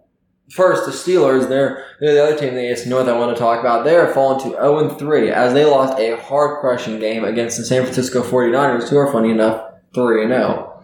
First, 0.49 0.87
the 0.87 0.93
Steelers, 0.93 1.49
they're, 1.49 1.85
they're 1.99 2.15
the 2.15 2.23
other 2.23 2.39
team 2.39 2.51
in 2.51 2.55
the 2.55 2.61
AFC 2.61 2.87
North 2.87 3.09
I 3.09 3.19
want 3.19 3.37
to 3.37 3.41
talk 3.41 3.59
about. 3.59 3.85
They 3.85 3.97
are 3.97 4.15
falling 4.15 4.39
to 4.45 4.51
0 4.51 4.91
3 4.91 5.31
as 5.33 5.53
they 5.55 5.65
lost 5.65 5.99
a 5.99 6.17
hard 6.19 6.61
crushing 6.61 7.01
game 7.01 7.25
against 7.25 7.59
the 7.59 7.65
San 7.65 7.83
Francisco 7.83 8.23
49ers, 8.23 8.89
who 8.89 8.97
are, 8.97 9.11
funny 9.11 9.31
enough, 9.31 9.73
3 9.93 10.29
0 10.29 10.76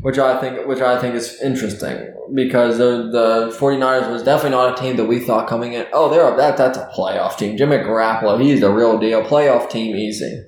which 0.00 0.18
I 0.18 0.40
think 0.40 0.66
which 0.66 0.80
I 0.80 1.00
think 1.00 1.14
is 1.14 1.40
interesting 1.40 2.14
because 2.34 2.78
the 2.78 3.08
the 3.10 3.56
49ers 3.58 4.10
was 4.10 4.22
definitely 4.22 4.50
not 4.56 4.78
a 4.78 4.82
team 4.82 4.96
that 4.96 5.04
we 5.04 5.20
thought 5.20 5.48
coming 5.48 5.74
in. 5.74 5.86
Oh, 5.92 6.08
they're 6.08 6.36
that 6.36 6.56
that's 6.56 6.78
a 6.78 6.90
playoff 6.94 7.36
team. 7.36 7.56
Jimmy 7.56 7.76
Garoppolo, 7.76 8.40
he's 8.40 8.60
the 8.60 8.70
real 8.70 8.98
deal. 8.98 9.22
Playoff 9.22 9.70
team, 9.70 9.96
easy. 9.96 10.44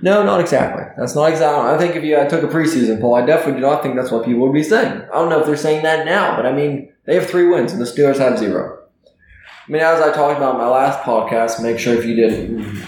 No, 0.00 0.22
not 0.24 0.40
exactly. 0.40 0.84
That's 0.96 1.14
not 1.14 1.30
exactly. 1.30 1.74
I 1.74 1.78
think 1.78 1.96
if 1.96 2.04
you 2.04 2.18
I 2.18 2.26
took 2.26 2.42
a 2.42 2.48
preseason 2.48 3.00
poll, 3.00 3.14
I 3.14 3.26
definitely 3.26 3.60
do 3.60 3.66
not 3.66 3.82
think 3.82 3.96
that's 3.96 4.10
what 4.10 4.24
people 4.24 4.42
would 4.42 4.52
be 4.52 4.62
saying. 4.62 5.02
I 5.02 5.14
don't 5.14 5.28
know 5.28 5.40
if 5.40 5.46
they're 5.46 5.56
saying 5.56 5.82
that 5.82 6.06
now, 6.06 6.36
but 6.36 6.46
I 6.46 6.52
mean 6.52 6.92
they 7.04 7.14
have 7.14 7.28
three 7.28 7.46
wins 7.46 7.72
and 7.72 7.80
the 7.80 7.86
Steelers 7.86 8.18
have 8.18 8.38
zero. 8.38 8.84
I 9.06 9.70
mean, 9.70 9.82
as 9.82 10.00
I 10.00 10.12
talked 10.12 10.38
about 10.38 10.54
in 10.54 10.60
my 10.60 10.68
last 10.68 11.00
podcast, 11.00 11.62
make 11.62 11.78
sure 11.78 11.94
if 11.94 12.06
you 12.06 12.16
didn't 12.16 12.86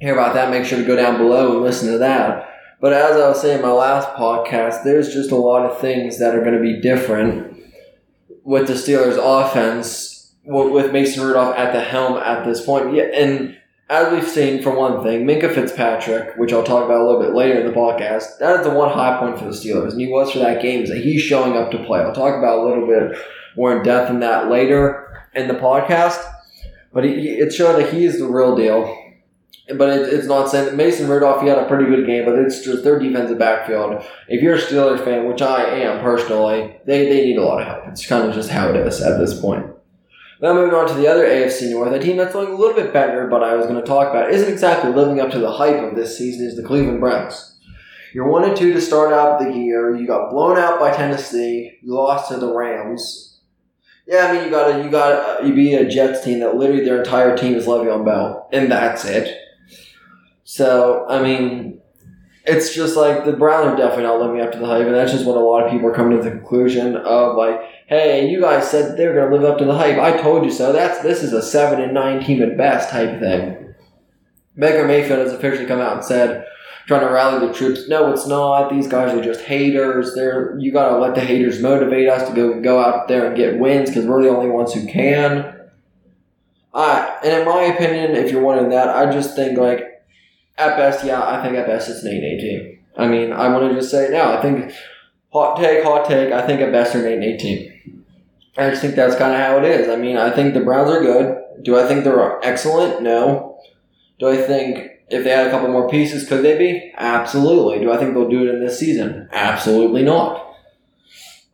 hear 0.00 0.14
about 0.14 0.34
that, 0.34 0.50
make 0.50 0.64
sure 0.64 0.78
to 0.78 0.84
go 0.84 0.96
down 0.96 1.18
below 1.18 1.52
and 1.52 1.62
listen 1.62 1.92
to 1.92 1.98
that. 1.98 2.49
But 2.80 2.94
as 2.94 3.16
I 3.16 3.28
was 3.28 3.40
saying 3.42 3.56
in 3.56 3.62
my 3.62 3.72
last 3.72 4.08
podcast, 4.10 4.84
there's 4.84 5.12
just 5.12 5.30
a 5.30 5.36
lot 5.36 5.66
of 5.66 5.78
things 5.80 6.18
that 6.18 6.34
are 6.34 6.42
going 6.42 6.56
to 6.56 6.62
be 6.62 6.80
different 6.80 7.62
with 8.42 8.66
the 8.66 8.72
Steelers' 8.72 9.18
offense 9.20 10.32
with 10.44 10.90
Mason 10.92 11.22
Rudolph 11.22 11.56
at 11.56 11.74
the 11.74 11.80
helm 11.80 12.16
at 12.16 12.44
this 12.44 12.64
point. 12.64 12.94
Yeah, 12.94 13.04
and 13.14 13.56
as 13.90 14.10
we've 14.12 14.26
seen, 14.26 14.62
for 14.62 14.74
one 14.74 15.02
thing, 15.02 15.26
Minkah 15.26 15.54
Fitzpatrick, 15.54 16.36
which 16.36 16.52
I'll 16.52 16.64
talk 16.64 16.84
about 16.84 17.02
a 17.02 17.04
little 17.04 17.20
bit 17.20 17.34
later 17.34 17.60
in 17.60 17.66
the 17.66 17.72
podcast, 17.72 18.38
that 18.38 18.60
is 18.60 18.66
the 18.66 18.72
one 18.72 18.90
high 18.90 19.18
point 19.18 19.38
for 19.38 19.44
the 19.44 19.50
Steelers, 19.50 19.92
and 19.92 20.00
he 20.00 20.06
was 20.06 20.32
for 20.32 20.38
that 20.38 20.62
game, 20.62 20.82
is 20.82 20.88
that 20.88 21.02
he's 21.02 21.20
showing 21.20 21.56
up 21.58 21.70
to 21.72 21.84
play. 21.84 22.00
I'll 22.00 22.14
talk 22.14 22.38
about 22.38 22.60
a 22.60 22.64
little 22.64 22.86
bit 22.86 23.18
more 23.56 23.76
in 23.76 23.82
depth 23.82 24.10
in 24.10 24.20
that 24.20 24.48
later 24.48 25.22
in 25.34 25.48
the 25.48 25.54
podcast, 25.54 26.24
but 26.94 27.04
he, 27.04 27.28
it's 27.28 27.54
showing 27.54 27.82
that 27.82 27.92
he 27.92 28.06
is 28.06 28.18
the 28.18 28.26
real 28.26 28.56
deal 28.56 28.96
but 29.76 29.88
it, 29.90 30.12
it's 30.12 30.26
not 30.26 30.48
saying 30.50 30.76
Mason 30.76 31.08
Rudolph, 31.08 31.42
he 31.42 31.48
had 31.48 31.58
a 31.58 31.66
pretty 31.66 31.84
good 31.84 32.06
game, 32.06 32.24
but 32.24 32.38
it's 32.38 32.64
just 32.64 32.84
their 32.84 32.98
defensive 32.98 33.38
backfield. 33.38 34.04
If 34.28 34.42
you're 34.42 34.54
a 34.54 34.60
Steelers 34.60 35.04
fan, 35.04 35.26
which 35.26 35.42
I 35.42 35.64
am 35.80 36.00
personally, 36.00 36.76
they, 36.86 37.08
they 37.08 37.24
need 37.26 37.36
a 37.36 37.44
lot 37.44 37.60
of 37.60 37.66
help. 37.66 37.88
It's 37.88 38.06
kind 38.06 38.28
of 38.28 38.34
just 38.34 38.50
how 38.50 38.70
it 38.70 38.76
is 38.76 39.00
at 39.00 39.18
this 39.18 39.40
point. 39.40 39.66
Now 40.40 40.54
moving 40.54 40.74
on 40.74 40.88
to 40.88 40.94
the 40.94 41.06
other 41.06 41.26
AFC 41.26 41.70
North, 41.70 41.92
a 41.92 41.98
team 41.98 42.16
that's 42.16 42.34
looking 42.34 42.54
a 42.54 42.56
little 42.56 42.74
bit 42.74 42.94
better, 42.94 43.26
but 43.26 43.42
I 43.42 43.54
was 43.56 43.66
going 43.66 43.78
to 43.78 43.86
talk 43.86 44.08
about 44.08 44.30
isn't 44.30 44.50
exactly 44.50 44.90
living 44.90 45.20
up 45.20 45.30
to 45.32 45.38
the 45.38 45.52
hype 45.52 45.82
of 45.82 45.94
this 45.94 46.16
season 46.16 46.46
is 46.46 46.56
the 46.56 46.62
Cleveland 46.62 47.00
Browns. 47.00 47.58
You're 48.14 48.28
one 48.28 48.44
and 48.44 48.56
two 48.56 48.72
to 48.72 48.80
start 48.80 49.12
out 49.12 49.38
the 49.38 49.52
year. 49.52 49.94
You 49.94 50.06
got 50.06 50.30
blown 50.30 50.58
out 50.58 50.80
by 50.80 50.96
Tennessee. 50.96 51.78
You 51.82 51.94
lost 51.94 52.30
to 52.30 52.38
the 52.38 52.52
Rams 52.52 53.40
Yeah, 54.06 54.26
I 54.26 54.32
mean 54.32 54.44
you 54.44 54.50
gotta 54.50 54.82
you 54.82 54.90
gotta 54.90 55.42
uh, 55.42 55.46
you 55.46 55.54
be 55.54 55.74
a 55.74 55.88
Jets 55.88 56.24
team 56.24 56.40
that 56.40 56.56
literally 56.56 56.84
their 56.84 56.98
entire 56.98 57.36
team 57.36 57.54
is 57.54 57.66
Le'Veon 57.66 58.04
Bell, 58.04 58.48
and 58.52 58.72
that's 58.72 59.04
it. 59.04 59.39
So 60.50 61.06
I 61.08 61.22
mean, 61.22 61.80
it's 62.44 62.74
just 62.74 62.96
like 62.96 63.24
the 63.24 63.34
Browns 63.34 63.68
are 63.68 63.76
definitely 63.76 64.02
not 64.02 64.20
living 64.20 64.40
up 64.40 64.50
to 64.50 64.58
the 64.58 64.66
hype, 64.66 64.84
and 64.84 64.96
that's 64.96 65.12
just 65.12 65.24
what 65.24 65.36
a 65.36 65.40
lot 65.40 65.64
of 65.64 65.70
people 65.70 65.88
are 65.88 65.94
coming 65.94 66.18
to 66.18 66.24
the 66.24 66.32
conclusion 66.32 66.96
of 66.96 67.36
like, 67.36 67.60
hey, 67.86 68.28
you 68.28 68.40
guys 68.40 68.68
said 68.68 68.96
they're 68.96 69.14
gonna 69.14 69.32
live 69.32 69.44
up 69.48 69.58
to 69.58 69.64
the 69.64 69.76
hype. 69.76 69.98
I 69.98 70.20
told 70.20 70.44
you 70.44 70.50
so. 70.50 70.72
That's 70.72 71.02
this 71.02 71.22
is 71.22 71.32
a 71.32 71.40
seven 71.40 71.80
and 71.80 71.94
nine 71.94 72.24
team 72.24 72.42
at 72.42 72.56
best 72.56 72.90
type 72.90 73.20
thing. 73.20 73.74
Baker 74.58 74.88
Mayfield 74.88 75.20
has 75.20 75.32
officially 75.32 75.66
come 75.66 75.78
out 75.78 75.92
and 75.92 76.04
said 76.04 76.44
trying 76.88 77.06
to 77.06 77.12
rally 77.12 77.46
the 77.46 77.54
troops. 77.54 77.88
No, 77.88 78.12
it's 78.12 78.26
not. 78.26 78.70
These 78.70 78.88
guys 78.88 79.14
are 79.14 79.22
just 79.22 79.42
haters. 79.42 80.16
They're 80.16 80.58
you 80.58 80.72
gotta 80.72 80.98
let 80.98 81.14
the 81.14 81.20
haters 81.20 81.62
motivate 81.62 82.08
us 82.08 82.28
to 82.28 82.34
go 82.34 82.60
go 82.60 82.80
out 82.80 83.06
there 83.06 83.28
and 83.28 83.36
get 83.36 83.60
wins 83.60 83.88
because 83.88 84.04
we're 84.04 84.24
the 84.24 84.30
only 84.30 84.50
ones 84.50 84.74
who 84.74 84.84
can. 84.88 85.60
I 86.74 87.18
and 87.22 87.40
in 87.40 87.46
my 87.46 87.62
opinion, 87.66 88.16
if 88.16 88.32
you're 88.32 88.42
wanting 88.42 88.70
that, 88.70 88.88
I 88.88 89.12
just 89.12 89.36
think 89.36 89.56
like 89.56 89.86
at 90.60 90.76
best, 90.76 91.04
yeah, 91.04 91.22
I 91.22 91.42
think 91.42 91.56
at 91.56 91.66
best 91.66 91.88
it's 91.88 92.02
an 92.02 92.12
eight 92.12 92.24
eight 92.24 92.40
team. 92.40 92.78
I 92.96 93.06
mean, 93.08 93.32
I 93.32 93.48
want 93.48 93.70
to 93.70 93.78
just 93.78 93.90
say 93.90 94.08
now. 94.10 94.36
I 94.36 94.42
think 94.42 94.72
hot 95.32 95.56
take, 95.56 95.84
hot 95.84 96.06
take. 96.06 96.32
I 96.32 96.46
think 96.46 96.60
at 96.60 96.72
best 96.72 96.92
they're 96.92 97.06
an 97.06 97.22
eight 97.22 97.34
eight 97.34 97.40
team. 97.40 98.04
I 98.56 98.70
just 98.70 98.82
think 98.82 98.94
that's 98.94 99.16
kind 99.16 99.32
of 99.32 99.40
how 99.40 99.58
it 99.58 99.64
is. 99.64 99.88
I 99.88 99.96
mean, 99.96 100.16
I 100.16 100.30
think 100.30 100.54
the 100.54 100.60
Browns 100.60 100.90
are 100.90 101.00
good. 101.00 101.38
Do 101.62 101.78
I 101.78 101.86
think 101.86 102.04
they're 102.04 102.44
excellent? 102.44 103.02
No. 103.02 103.58
Do 104.18 104.28
I 104.28 104.36
think 104.36 104.90
if 105.08 105.24
they 105.24 105.30
had 105.30 105.46
a 105.46 105.50
couple 105.50 105.68
more 105.68 105.88
pieces, 105.88 106.28
could 106.28 106.44
they 106.44 106.58
be? 106.58 106.92
Absolutely. 106.96 107.78
Do 107.78 107.92
I 107.92 107.96
think 107.96 108.14
they'll 108.14 108.28
do 108.28 108.48
it 108.48 108.54
in 108.54 108.60
this 108.60 108.78
season? 108.78 109.28
Absolutely 109.32 110.02
not. 110.02 110.49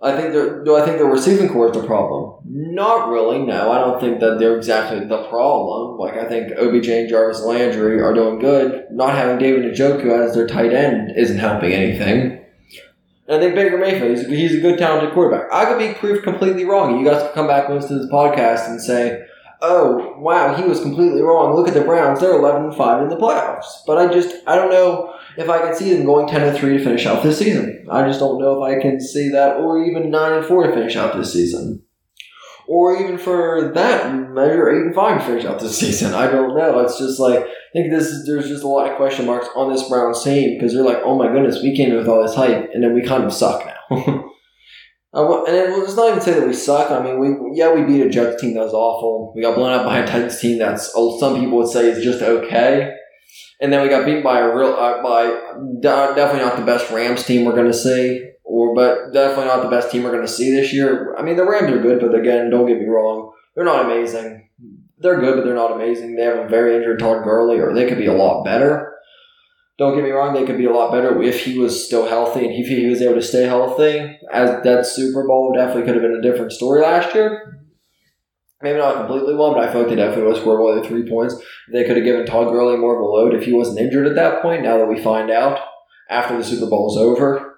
I 0.00 0.14
think 0.14 0.32
they're, 0.34 0.62
do 0.62 0.76
I 0.76 0.84
think 0.84 0.98
the 0.98 1.06
receiving 1.06 1.48
corps 1.48 1.68
is 1.68 1.72
the 1.72 1.86
problem? 1.86 2.40
Not 2.44 3.08
really. 3.08 3.38
No, 3.38 3.72
I 3.72 3.78
don't 3.78 3.98
think 3.98 4.20
that 4.20 4.38
they're 4.38 4.56
exactly 4.56 5.00
the 5.00 5.26
problem. 5.28 5.98
Like 5.98 6.14
I 6.14 6.28
think 6.28 6.52
OBJ 6.52 6.88
and 6.88 7.08
Jarvis 7.08 7.42
Landry 7.42 8.00
are 8.02 8.12
doing 8.12 8.38
good. 8.38 8.84
Not 8.90 9.14
having 9.14 9.38
David 9.38 9.72
Njoku 9.72 10.06
as 10.10 10.34
their 10.34 10.46
tight 10.46 10.74
end 10.74 11.12
isn't 11.16 11.38
helping 11.38 11.72
anything. 11.72 12.44
And 13.26 13.36
I 13.36 13.40
think 13.40 13.54
Baker 13.54 13.78
Mayfield, 13.78 14.18
he's, 14.18 14.26
he's 14.26 14.54
a 14.58 14.60
good, 14.60 14.78
talented 14.78 15.12
quarterback. 15.14 15.50
I 15.50 15.64
could 15.64 15.78
be 15.78 15.94
proved 15.94 16.22
completely 16.22 16.64
wrong. 16.64 17.00
You 17.00 17.04
guys 17.04 17.22
can 17.22 17.32
come 17.32 17.48
back 17.48 17.68
and 17.68 17.74
listen 17.76 17.96
to 17.96 18.02
this 18.02 18.12
podcast 18.12 18.68
and 18.68 18.80
say, 18.80 19.24
oh, 19.62 20.14
wow, 20.18 20.54
he 20.54 20.62
was 20.62 20.80
completely 20.80 21.22
wrong. 21.22 21.56
Look 21.56 21.66
at 21.66 21.74
the 21.74 21.80
Browns. 21.80 22.20
They're 22.20 22.36
11 22.36 22.72
5 22.72 23.02
in 23.02 23.08
the 23.08 23.16
playoffs. 23.16 23.82
But 23.86 23.98
I 23.98 24.12
just, 24.12 24.36
I 24.46 24.54
don't 24.54 24.70
know 24.70 25.15
if 25.36 25.48
I 25.48 25.58
can 25.58 25.74
see 25.74 25.92
them 25.92 26.06
going 26.06 26.28
10 26.28 26.42
and 26.42 26.56
3 26.56 26.78
to 26.78 26.84
finish 26.84 27.06
out 27.06 27.22
this 27.22 27.38
season. 27.38 27.86
I 27.90 28.06
just 28.06 28.20
don't 28.20 28.40
know 28.40 28.62
if 28.62 28.76
I 28.76 28.80
can 28.80 29.00
see 29.00 29.30
that, 29.30 29.56
or 29.56 29.84
even 29.84 30.10
9 30.10 30.32
and 30.32 30.46
4 30.46 30.66
to 30.66 30.72
finish 30.72 30.96
out 30.96 31.16
this 31.16 31.32
season. 31.32 31.82
Or 32.68 32.96
even 32.96 33.16
for 33.16 33.70
that 33.74 34.12
measure, 34.12 34.70
8 34.70 34.86
and 34.86 34.94
5 34.94 35.18
to 35.18 35.26
finish 35.26 35.44
out 35.44 35.60
this 35.60 35.78
season. 35.80 36.14
I 36.14 36.30
don't 36.30 36.56
know. 36.56 36.80
It's 36.80 36.98
just 36.98 37.20
like, 37.20 37.40
I 37.40 37.48
think 37.72 37.90
this 37.90 38.06
is, 38.06 38.26
there's 38.26 38.48
just 38.48 38.64
a 38.64 38.68
lot 38.68 38.90
of 38.90 38.96
question 38.96 39.26
marks 39.26 39.48
on 39.54 39.72
this 39.72 39.88
Browns 39.88 40.22
team 40.24 40.58
because 40.58 40.72
they're 40.72 40.84
like, 40.84 41.00
oh 41.04 41.16
my 41.16 41.28
goodness, 41.28 41.62
we 41.62 41.76
came 41.76 41.90
in 41.90 41.96
with 41.96 42.08
all 42.08 42.22
this 42.22 42.34
hype, 42.34 42.70
and 42.72 42.82
then 42.82 42.94
we 42.94 43.02
kind 43.02 43.24
of 43.24 43.32
suck 43.32 43.64
now. 43.66 44.22
And 45.16 45.56
it, 45.56 45.70
let's 45.70 45.96
not 45.96 46.10
even 46.10 46.20
say 46.20 46.38
that 46.38 46.46
we 46.46 46.52
suck. 46.52 46.90
I 46.90 47.02
mean, 47.02 47.18
we 47.18 47.58
yeah 47.58 47.72
we 47.72 47.82
beat 47.84 48.02
a 48.02 48.10
Jets 48.10 48.40
team 48.40 48.52
that 48.54 48.64
was 48.64 48.74
awful. 48.74 49.32
We 49.34 49.40
got 49.40 49.54
blown 49.54 49.72
out 49.72 49.86
by 49.86 49.98
a 50.00 50.06
Titans 50.06 50.38
team 50.38 50.58
that's 50.58 50.92
oh, 50.94 51.18
some 51.18 51.40
people 51.40 51.56
would 51.56 51.68
say 51.68 51.88
is 51.88 52.04
just 52.04 52.20
okay. 52.20 52.94
And 53.60 53.72
then 53.72 53.82
we 53.82 53.88
got 53.88 54.04
beaten 54.04 54.22
by 54.22 54.40
a 54.40 54.54
real 54.54 54.74
uh, 54.74 55.02
by 55.02 55.26
definitely 55.80 56.40
not 56.40 56.56
the 56.56 56.64
best 56.64 56.90
Rams 56.90 57.24
team 57.24 57.44
we're 57.44 57.54
going 57.54 57.70
to 57.70 57.76
see, 57.76 58.30
or 58.44 58.74
but 58.74 59.12
definitely 59.12 59.46
not 59.46 59.62
the 59.62 59.70
best 59.70 59.90
team 59.90 60.02
we're 60.02 60.12
going 60.12 60.26
to 60.26 60.32
see 60.32 60.50
this 60.50 60.72
year. 60.72 61.16
I 61.16 61.22
mean, 61.22 61.36
the 61.36 61.44
Rams 61.44 61.72
are 61.72 61.80
good, 61.80 62.00
but 62.00 62.14
again, 62.14 62.50
don't 62.50 62.66
get 62.66 62.78
me 62.78 62.86
wrong, 62.86 63.32
they're 63.54 63.64
not 63.64 63.86
amazing. 63.86 64.50
They're 64.98 65.20
good, 65.20 65.36
but 65.36 65.44
they're 65.44 65.54
not 65.54 65.72
amazing. 65.72 66.16
They 66.16 66.24
have 66.24 66.38
a 66.38 66.48
very 66.48 66.76
injured 66.76 66.98
Todd 66.98 67.24
Gurley, 67.24 67.58
or 67.58 67.74
they 67.74 67.88
could 67.88 67.98
be 67.98 68.06
a 68.06 68.14
lot 68.14 68.44
better. 68.44 68.94
Don't 69.78 69.94
get 69.94 70.04
me 70.04 70.10
wrong; 70.10 70.34
they 70.34 70.46
could 70.46 70.58
be 70.58 70.66
a 70.66 70.72
lot 70.72 70.92
better 70.92 71.20
if 71.22 71.44
he 71.44 71.58
was 71.58 71.84
still 71.84 72.06
healthy 72.06 72.46
and 72.46 72.54
if 72.54 72.68
he 72.68 72.86
was 72.86 73.02
able 73.02 73.14
to 73.14 73.22
stay 73.22 73.44
healthy. 73.44 74.18
As 74.32 74.62
that 74.64 74.86
Super 74.86 75.26
Bowl 75.26 75.52
definitely 75.54 75.84
could 75.84 75.94
have 75.94 76.02
been 76.02 76.18
a 76.18 76.22
different 76.22 76.52
story 76.52 76.82
last 76.82 77.14
year. 77.14 77.65
Maybe 78.62 78.78
not 78.78 78.96
completely 78.96 79.34
one, 79.34 79.52
but 79.52 79.68
I 79.68 79.70
feel 79.70 79.82
like 79.82 79.90
they 79.90 79.96
definitely 79.96 80.24
would 80.24 80.34
have 80.34 80.42
scored 80.42 80.60
more 80.60 80.74
than 80.74 80.84
three 80.84 81.08
points. 81.08 81.36
They 81.70 81.84
could 81.84 81.96
have 81.96 82.06
given 82.06 82.24
Todd 82.24 82.48
Gurley 82.48 82.78
more 82.78 82.96
of 82.96 83.00
a 83.00 83.04
load 83.04 83.34
if 83.34 83.44
he 83.44 83.52
wasn't 83.52 83.80
injured 83.80 84.06
at 84.06 84.14
that 84.14 84.40
point. 84.40 84.62
Now 84.62 84.78
that 84.78 84.86
we 84.86 85.00
find 85.00 85.30
out 85.30 85.60
after 86.08 86.36
the 86.36 86.44
Super 86.44 86.66
Bowl 86.66 86.90
is 86.90 86.96
over. 86.96 87.54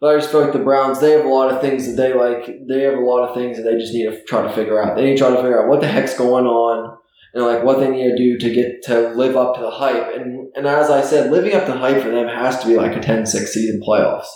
But 0.00 0.14
I 0.14 0.18
just 0.18 0.30
feel 0.30 0.42
like 0.42 0.52
the 0.52 0.58
Browns, 0.58 1.00
they 1.00 1.12
have 1.12 1.24
a 1.24 1.28
lot 1.28 1.52
of 1.52 1.60
things 1.60 1.86
that 1.86 2.00
they 2.00 2.12
like. 2.12 2.46
They 2.68 2.82
have 2.82 2.98
a 2.98 3.00
lot 3.00 3.26
of 3.26 3.34
things 3.34 3.56
that 3.56 3.64
they 3.64 3.76
just 3.78 3.92
need 3.92 4.04
to 4.04 4.22
try 4.24 4.42
to 4.42 4.52
figure 4.52 4.80
out. 4.80 4.96
They 4.96 5.04
need 5.04 5.16
to 5.16 5.18
try 5.18 5.30
to 5.30 5.36
figure 5.36 5.62
out 5.62 5.68
what 5.68 5.80
the 5.80 5.88
heck's 5.88 6.16
going 6.16 6.46
on 6.46 6.98
and 7.34 7.44
like 7.44 7.64
what 7.64 7.80
they 7.80 7.90
need 7.90 8.10
to 8.10 8.16
do 8.16 8.38
to 8.38 8.54
get 8.54 8.82
to 8.84 9.08
live 9.10 9.36
up 9.36 9.56
to 9.56 9.60
the 9.60 9.70
hype. 9.70 10.14
And 10.14 10.50
and 10.54 10.66
as 10.66 10.90
I 10.90 11.02
said, 11.02 11.30
living 11.30 11.54
up 11.54 11.66
to 11.66 11.72
the 11.72 11.78
hype 11.78 12.02
for 12.02 12.10
them 12.10 12.28
has 12.28 12.60
to 12.60 12.66
be 12.66 12.76
like 12.76 12.96
a 12.96 13.00
10-6 13.00 13.26
season 13.28 13.80
playoffs. 13.80 14.26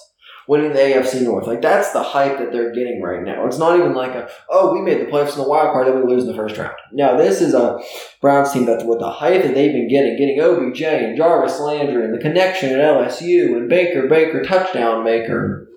Winning 0.49 0.73
the 0.73 0.79
AFC 0.79 1.23
North. 1.23 1.47
Like 1.47 1.63
that's 1.63 1.93
the 1.93 2.03
hype 2.03 2.39
that 2.39 2.53
they're 2.53 2.73
getting 2.73 3.01
right 3.03 3.23
now. 3.23 3.47
It's 3.47 3.59
not 3.59 3.79
even 3.79 3.95
like 3.95 4.15
a 4.15 4.29
oh, 4.51 4.73
we 4.73 4.81
made 4.81 5.01
the 5.01 5.11
playoffs 5.11 5.33
in 5.33 5.43
the 5.43 5.49
wild 5.49 5.73
card, 5.73 5.87
then 5.87 5.97
we 5.97 6.13
lose 6.13 6.25
in 6.25 6.31
the 6.31 6.37
first 6.37 6.57
round. 6.57 6.75
No, 6.93 7.17
this 7.17 7.41
is 7.41 7.55
a 7.55 7.79
Browns 8.21 8.53
team 8.53 8.67
that's 8.67 8.85
with 8.85 8.99
the 8.99 9.11
hype 9.11 9.43
that 9.43 9.55
they've 9.55 9.73
been 9.73 9.89
getting, 9.89 10.17
getting 10.17 10.41
OBJ 10.41 10.83
and 10.83 11.17
Jarvis 11.17 11.61
Landry 11.61 12.05
and 12.05 12.15
the 12.15 12.23
connection 12.23 12.71
at 12.71 12.79
LSU 12.79 13.57
and 13.57 13.69
Baker 13.69 14.09
Baker 14.09 14.43
touchdown 14.43 15.05
maker 15.05 15.69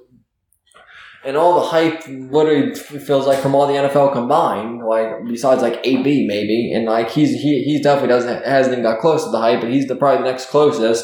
and 1.26 1.36
all 1.36 1.56
the 1.56 1.68
hype 1.68 2.04
literally 2.08 2.76
feels 2.76 3.26
like 3.26 3.40
from 3.40 3.56
all 3.56 3.66
the 3.66 3.74
NFL 3.74 4.14
combined, 4.14 4.84
like 4.86 5.26
besides 5.26 5.62
like 5.64 5.80
AB 5.84 6.28
maybe, 6.28 6.72
and 6.72 6.86
like 6.86 7.10
he's 7.10 7.32
he 7.32 7.64
he 7.64 7.82
definitely 7.82 8.10
doesn't 8.10 8.46
hasn't 8.46 8.74
even 8.74 8.84
got 8.84 9.00
close 9.00 9.26
to 9.26 9.32
the 9.32 9.40
hype, 9.40 9.60
but 9.60 9.72
he's 9.72 9.88
the 9.88 9.96
probably 9.96 10.24
the 10.24 10.32
next 10.32 10.50
closest. 10.50 11.04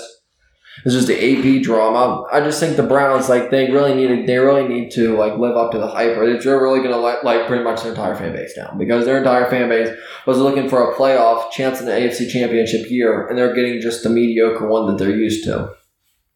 It's 0.84 0.96
just 0.96 1.08
the 1.08 1.18
AB 1.18 1.62
drama. 1.62 2.24
I 2.32 2.40
just 2.40 2.60
think 2.60 2.76
the 2.76 2.84
Browns 2.84 3.30
like 3.30 3.52
they 3.52 3.70
really 3.72 3.94
need 3.94 4.08
to, 4.08 4.26
they 4.26 4.38
really 4.38 4.68
need 4.68 4.92
to 4.92 5.16
like 5.18 5.38
live 5.38 5.56
up 5.56 5.72
to 5.72 5.78
the 5.78 5.88
hype, 5.88 6.18
or 6.18 6.40
they're 6.40 6.62
really 6.62 6.82
gonna 6.82 6.98
let 6.98 7.24
like 7.24 7.48
pretty 7.48 7.64
much 7.64 7.84
their 7.84 7.92
entire 7.92 8.16
fan 8.16 8.34
base 8.34 8.54
down 8.54 8.78
because 8.78 9.06
their 9.06 9.18
entire 9.18 9.50
fan 9.50 9.70
base 9.70 9.96
was 10.26 10.38
looking 10.40 10.70
for 10.70 10.92
a 10.92 10.96
playoff 10.96 11.52
chance 11.52 11.80
in 11.80 11.86
the 11.86 11.92
AFC 11.92 12.30
Championship 12.30 12.90
year, 12.90 13.28
and 13.28 13.38
they're 13.38 13.54
getting 13.54 13.80
just 13.82 14.04
the 14.04 14.10
mediocre 14.10 14.68
one 14.68 14.88
that 14.88 14.98
they're 14.98 15.16
used 15.16 15.44
to. 15.44 15.74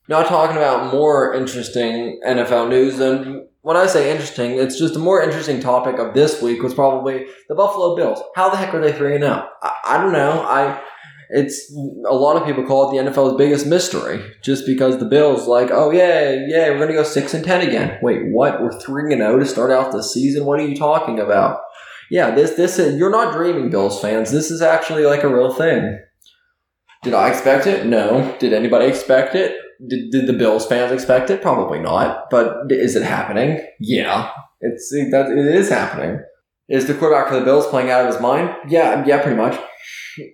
Now 0.07 0.21
talking 0.21 0.57
about 0.57 0.93
more 0.93 1.33
interesting 1.33 2.19
NFL 2.25 2.69
news 2.69 2.97
than 2.97 3.47
when 3.61 3.77
I 3.77 3.87
say 3.87 4.11
interesting, 4.11 4.59
it's 4.59 4.77
just 4.77 4.95
a 4.95 4.99
more 4.99 5.23
interesting 5.23 5.59
topic 5.59 5.97
of 5.97 6.13
this 6.13 6.39
week 6.39 6.61
was 6.61 6.75
probably 6.75 7.25
the 7.49 7.55
Buffalo 7.55 7.95
Bills. 7.95 8.21
How 8.35 8.47
the 8.49 8.57
heck 8.57 8.75
are 8.75 8.79
they 8.79 8.93
three 8.93 9.15
and 9.15 9.23
zero? 9.23 9.49
I, 9.63 9.75
I 9.85 9.97
don't 9.97 10.13
know. 10.13 10.43
I 10.43 10.79
it's 11.29 11.71
a 11.73 12.13
lot 12.13 12.38
of 12.38 12.45
people 12.45 12.65
call 12.65 12.89
it 12.89 13.03
the 13.03 13.09
NFL's 13.09 13.38
biggest 13.38 13.65
mystery, 13.65 14.23
just 14.43 14.65
because 14.65 14.97
the 14.97 15.05
Bills 15.05 15.47
like, 15.47 15.71
oh 15.71 15.91
yeah, 15.91 16.45
yeah, 16.47 16.69
we're 16.69 16.79
gonna 16.79 16.93
go 16.93 17.03
six 17.03 17.33
and 17.33 17.43
ten 17.43 17.67
again. 17.67 17.99
Wait, 18.01 18.31
what? 18.31 18.61
We're 18.61 18.79
three 18.79 19.13
and 19.13 19.21
zero 19.21 19.39
to 19.39 19.45
start 19.45 19.71
out 19.71 19.91
the 19.91 20.03
season. 20.03 20.45
What 20.45 20.59
are 20.59 20.67
you 20.67 20.75
talking 20.75 21.19
about? 21.19 21.59
Yeah, 22.09 22.31
this 22.31 22.51
this 22.51 22.79
is 22.79 22.97
you're 22.97 23.09
not 23.09 23.33
dreaming, 23.33 23.69
Bills 23.69 23.99
fans. 23.99 24.31
This 24.31 24.51
is 24.51 24.61
actually 24.61 25.05
like 25.05 25.23
a 25.23 25.33
real 25.33 25.53
thing. 25.53 25.99
Did 27.03 27.13
I 27.13 27.29
expect 27.29 27.67
it? 27.67 27.85
No. 27.85 28.35
Did 28.39 28.53
anybody 28.53 28.88
expect 28.88 29.35
it? 29.35 29.55
Did, 29.88 30.09
did 30.09 30.27
the 30.27 30.33
Bills 30.33 30.65
fans 30.65 30.91
expect 30.91 31.29
it? 31.29 31.41
Probably 31.41 31.79
not. 31.79 32.29
But 32.31 32.71
is 32.71 32.95
it 32.95 33.03
happening? 33.03 33.63
Yeah, 33.79 34.31
it's 34.61 34.89
that 34.89 35.29
it 35.29 35.55
is 35.55 35.69
happening. 35.69 36.19
Is 36.67 36.88
the 36.88 36.95
quarterback 36.95 37.28
for 37.28 37.39
the 37.39 37.45
Bills 37.45 37.67
playing 37.67 37.91
out 37.91 38.06
of 38.06 38.13
his 38.13 38.21
mind? 38.21 38.56
Yeah, 38.67 39.06
yeah, 39.06 39.21
pretty 39.21 39.38
much. 39.38 39.60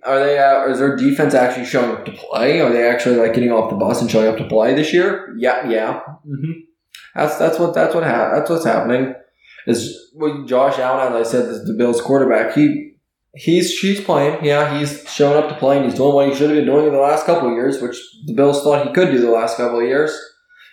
Are 0.04 0.18
they? 0.18 0.38
Uh, 0.38 0.66
is 0.68 0.78
their 0.78 0.96
defense 0.96 1.34
actually 1.34 1.66
showing 1.66 1.90
up 1.90 2.04
to 2.06 2.12
play? 2.12 2.60
Are 2.60 2.72
they 2.72 2.88
actually 2.88 3.16
like 3.16 3.34
getting 3.34 3.52
off 3.52 3.70
the 3.70 3.76
bus 3.76 4.00
and 4.00 4.10
showing 4.10 4.28
up 4.28 4.38
to 4.38 4.48
play 4.48 4.74
this 4.74 4.92
year? 4.92 5.34
Yeah, 5.38 5.68
yeah. 5.68 6.00
Mm-hmm. 6.26 6.52
That's 7.14 7.36
that's 7.36 7.58
what 7.58 7.74
that's 7.74 7.94
what 7.94 8.04
ha- 8.04 8.30
that's 8.34 8.48
what's 8.48 8.64
happening. 8.64 9.14
Is 9.66 10.10
well, 10.14 10.44
Josh 10.44 10.78
Allen, 10.78 11.12
as 11.12 11.28
I 11.28 11.30
said, 11.30 11.48
is 11.48 11.64
the 11.66 11.74
Bills 11.74 12.00
quarterback. 12.00 12.54
He 12.54 12.94
he's 13.34 13.70
she's 13.72 14.00
playing. 14.00 14.44
Yeah, 14.44 14.78
he's 14.78 15.06
showing 15.12 15.42
up 15.42 15.50
to 15.50 15.56
play 15.56 15.76
and 15.76 15.84
he's 15.86 15.94
doing 15.94 16.14
what 16.14 16.28
he 16.28 16.34
should 16.34 16.50
have 16.50 16.58
been 16.58 16.66
doing 16.66 16.86
in 16.86 16.92
the 16.92 17.00
last 17.00 17.26
couple 17.26 17.48
of 17.48 17.54
years, 17.54 17.82
which 17.82 17.96
the 18.26 18.34
Bills 18.34 18.62
thought 18.62 18.86
he 18.86 18.92
could 18.94 19.10
do 19.10 19.20
the 19.20 19.30
last 19.30 19.56
couple 19.56 19.80
of 19.80 19.86
years. 19.86 20.18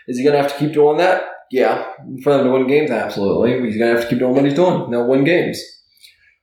Is 0.07 0.17
he 0.17 0.23
going 0.23 0.35
to 0.35 0.41
have 0.41 0.51
to 0.51 0.57
keep 0.57 0.73
doing 0.73 0.97
that? 0.97 1.23
Yeah, 1.51 1.93
for 2.23 2.33
them 2.33 2.45
to 2.45 2.51
win 2.51 2.67
games, 2.67 2.91
absolutely. 2.91 3.53
He's 3.65 3.77
going 3.77 3.91
to 3.91 3.99
have 3.99 4.03
to 4.03 4.09
keep 4.09 4.19
doing 4.19 4.35
what 4.35 4.45
he's 4.45 4.53
doing. 4.53 4.91
They'll 4.91 5.07
win 5.07 5.23
games. 5.23 5.59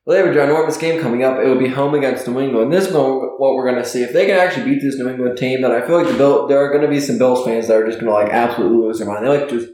Well, 0.05 0.17
they 0.17 0.25
have 0.25 0.35
a 0.35 0.39
ginormous 0.39 0.79
game 0.79 1.01
coming 1.01 1.25
up. 1.25 1.39
It 1.39 1.49
will 1.49 1.59
be 1.59 1.69
home 1.69 1.95
against 1.95 2.29
New 2.29 2.41
England. 2.41 2.73
This 2.73 2.89
is 2.89 2.95
what 2.95 3.39
we're 3.39 3.69
going 3.69 3.83
to 3.83 3.89
see. 3.89 4.03
If 4.03 4.13
they 4.13 4.27
can 4.27 4.37
actually 4.37 4.65
beat 4.65 4.81
this 4.81 4.99
New 4.99 5.09
England 5.09 5.37
team, 5.37 5.63
then 5.63 5.73
I 5.73 5.85
feel 5.85 6.01
like 6.01 6.11
the 6.11 6.17
Bill, 6.17 6.47
there 6.47 6.59
are 6.59 6.71
going 6.71 6.83
to 6.83 6.89
be 6.89 7.01
some 7.01 7.19
Bills 7.19 7.45
fans 7.45 7.67
that 7.69 7.77
are 7.77 7.87
just 7.87 7.99
going 7.99 8.11
to 8.11 8.15
like 8.15 8.33
absolutely 8.33 8.79
lose 8.79 8.99
their 8.99 9.09
mind. 9.09 9.25
They 9.25 9.29
like 9.29 9.49
just 9.49 9.69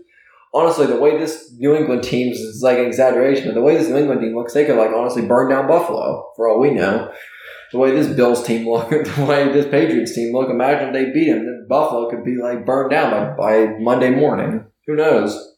honestly, 0.55 0.87
the 0.87 0.97
way 0.97 1.19
this 1.19 1.53
New 1.59 1.75
England 1.75 2.03
team 2.03 2.33
is 2.33 2.61
like 2.63 2.79
an 2.79 2.87
exaggeration, 2.87 3.47
but 3.47 3.55
the 3.55 3.63
way 3.63 3.77
this 3.77 3.89
New 3.89 3.97
England 3.97 4.21
team 4.21 4.35
looks, 4.35 4.55
they 4.55 4.65
could 4.65 4.77
like 4.77 4.91
honestly 4.91 5.27
burn 5.27 5.51
down 5.51 5.67
Buffalo 5.67 6.31
for 6.37 6.49
all 6.49 6.61
we 6.61 6.71
know. 6.71 7.13
The 7.73 7.79
way 7.79 7.93
this 7.93 8.15
Bills 8.15 8.43
team 8.47 8.69
look, 8.69 8.91
the 8.91 9.25
way 9.27 9.51
this 9.51 9.67
Patriots 9.67 10.15
team 10.15 10.33
look, 10.35 10.51
imagine 10.51 10.93
they 10.93 11.11
beat 11.11 11.31
them. 11.31 11.47
Then 11.47 11.67
Buffalo 11.69 12.11
could 12.11 12.25
be 12.25 12.37
like 12.37 12.67
burned 12.67 12.91
down 12.91 13.11
by, 13.11 13.67
by 13.67 13.79
Monday 13.79 14.11
morning. 14.11 14.67
Who 14.93 14.97
knows? 14.97 15.57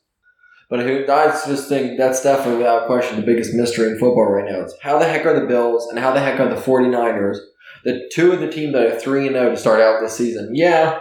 But 0.71 0.81
who 0.81 1.05
I 1.11 1.27
just 1.27 1.69
think 1.69 1.99
that's 1.99 2.23
definitely 2.23 2.59
without 2.59 2.87
question 2.87 3.17
the 3.17 3.27
biggest 3.27 3.53
mystery 3.53 3.89
in 3.89 3.99
football 3.99 4.31
right 4.31 4.49
now. 4.49 4.61
Is 4.61 4.75
how 4.81 4.97
the 4.97 5.09
heck 5.09 5.27
are 5.27 5.39
the 5.39 5.47
Bills 5.47 5.89
and 5.89 5.99
how 5.99 6.13
the 6.13 6.21
heck 6.21 6.39
are 6.39 6.49
the 6.49 6.61
49ers, 6.61 7.39
the 7.85 8.09
two 8.13 8.31
of 8.31 8.39
the 8.39 8.49
teams 8.49 8.75
that 8.75 8.87
are 8.87 8.99
3 8.99 9.27
and 9.27 9.35
0 9.35 9.51
to 9.51 9.57
start 9.57 9.81
out 9.81 10.01
this 10.01 10.17
season? 10.17 10.55
Yeah, 10.55 11.01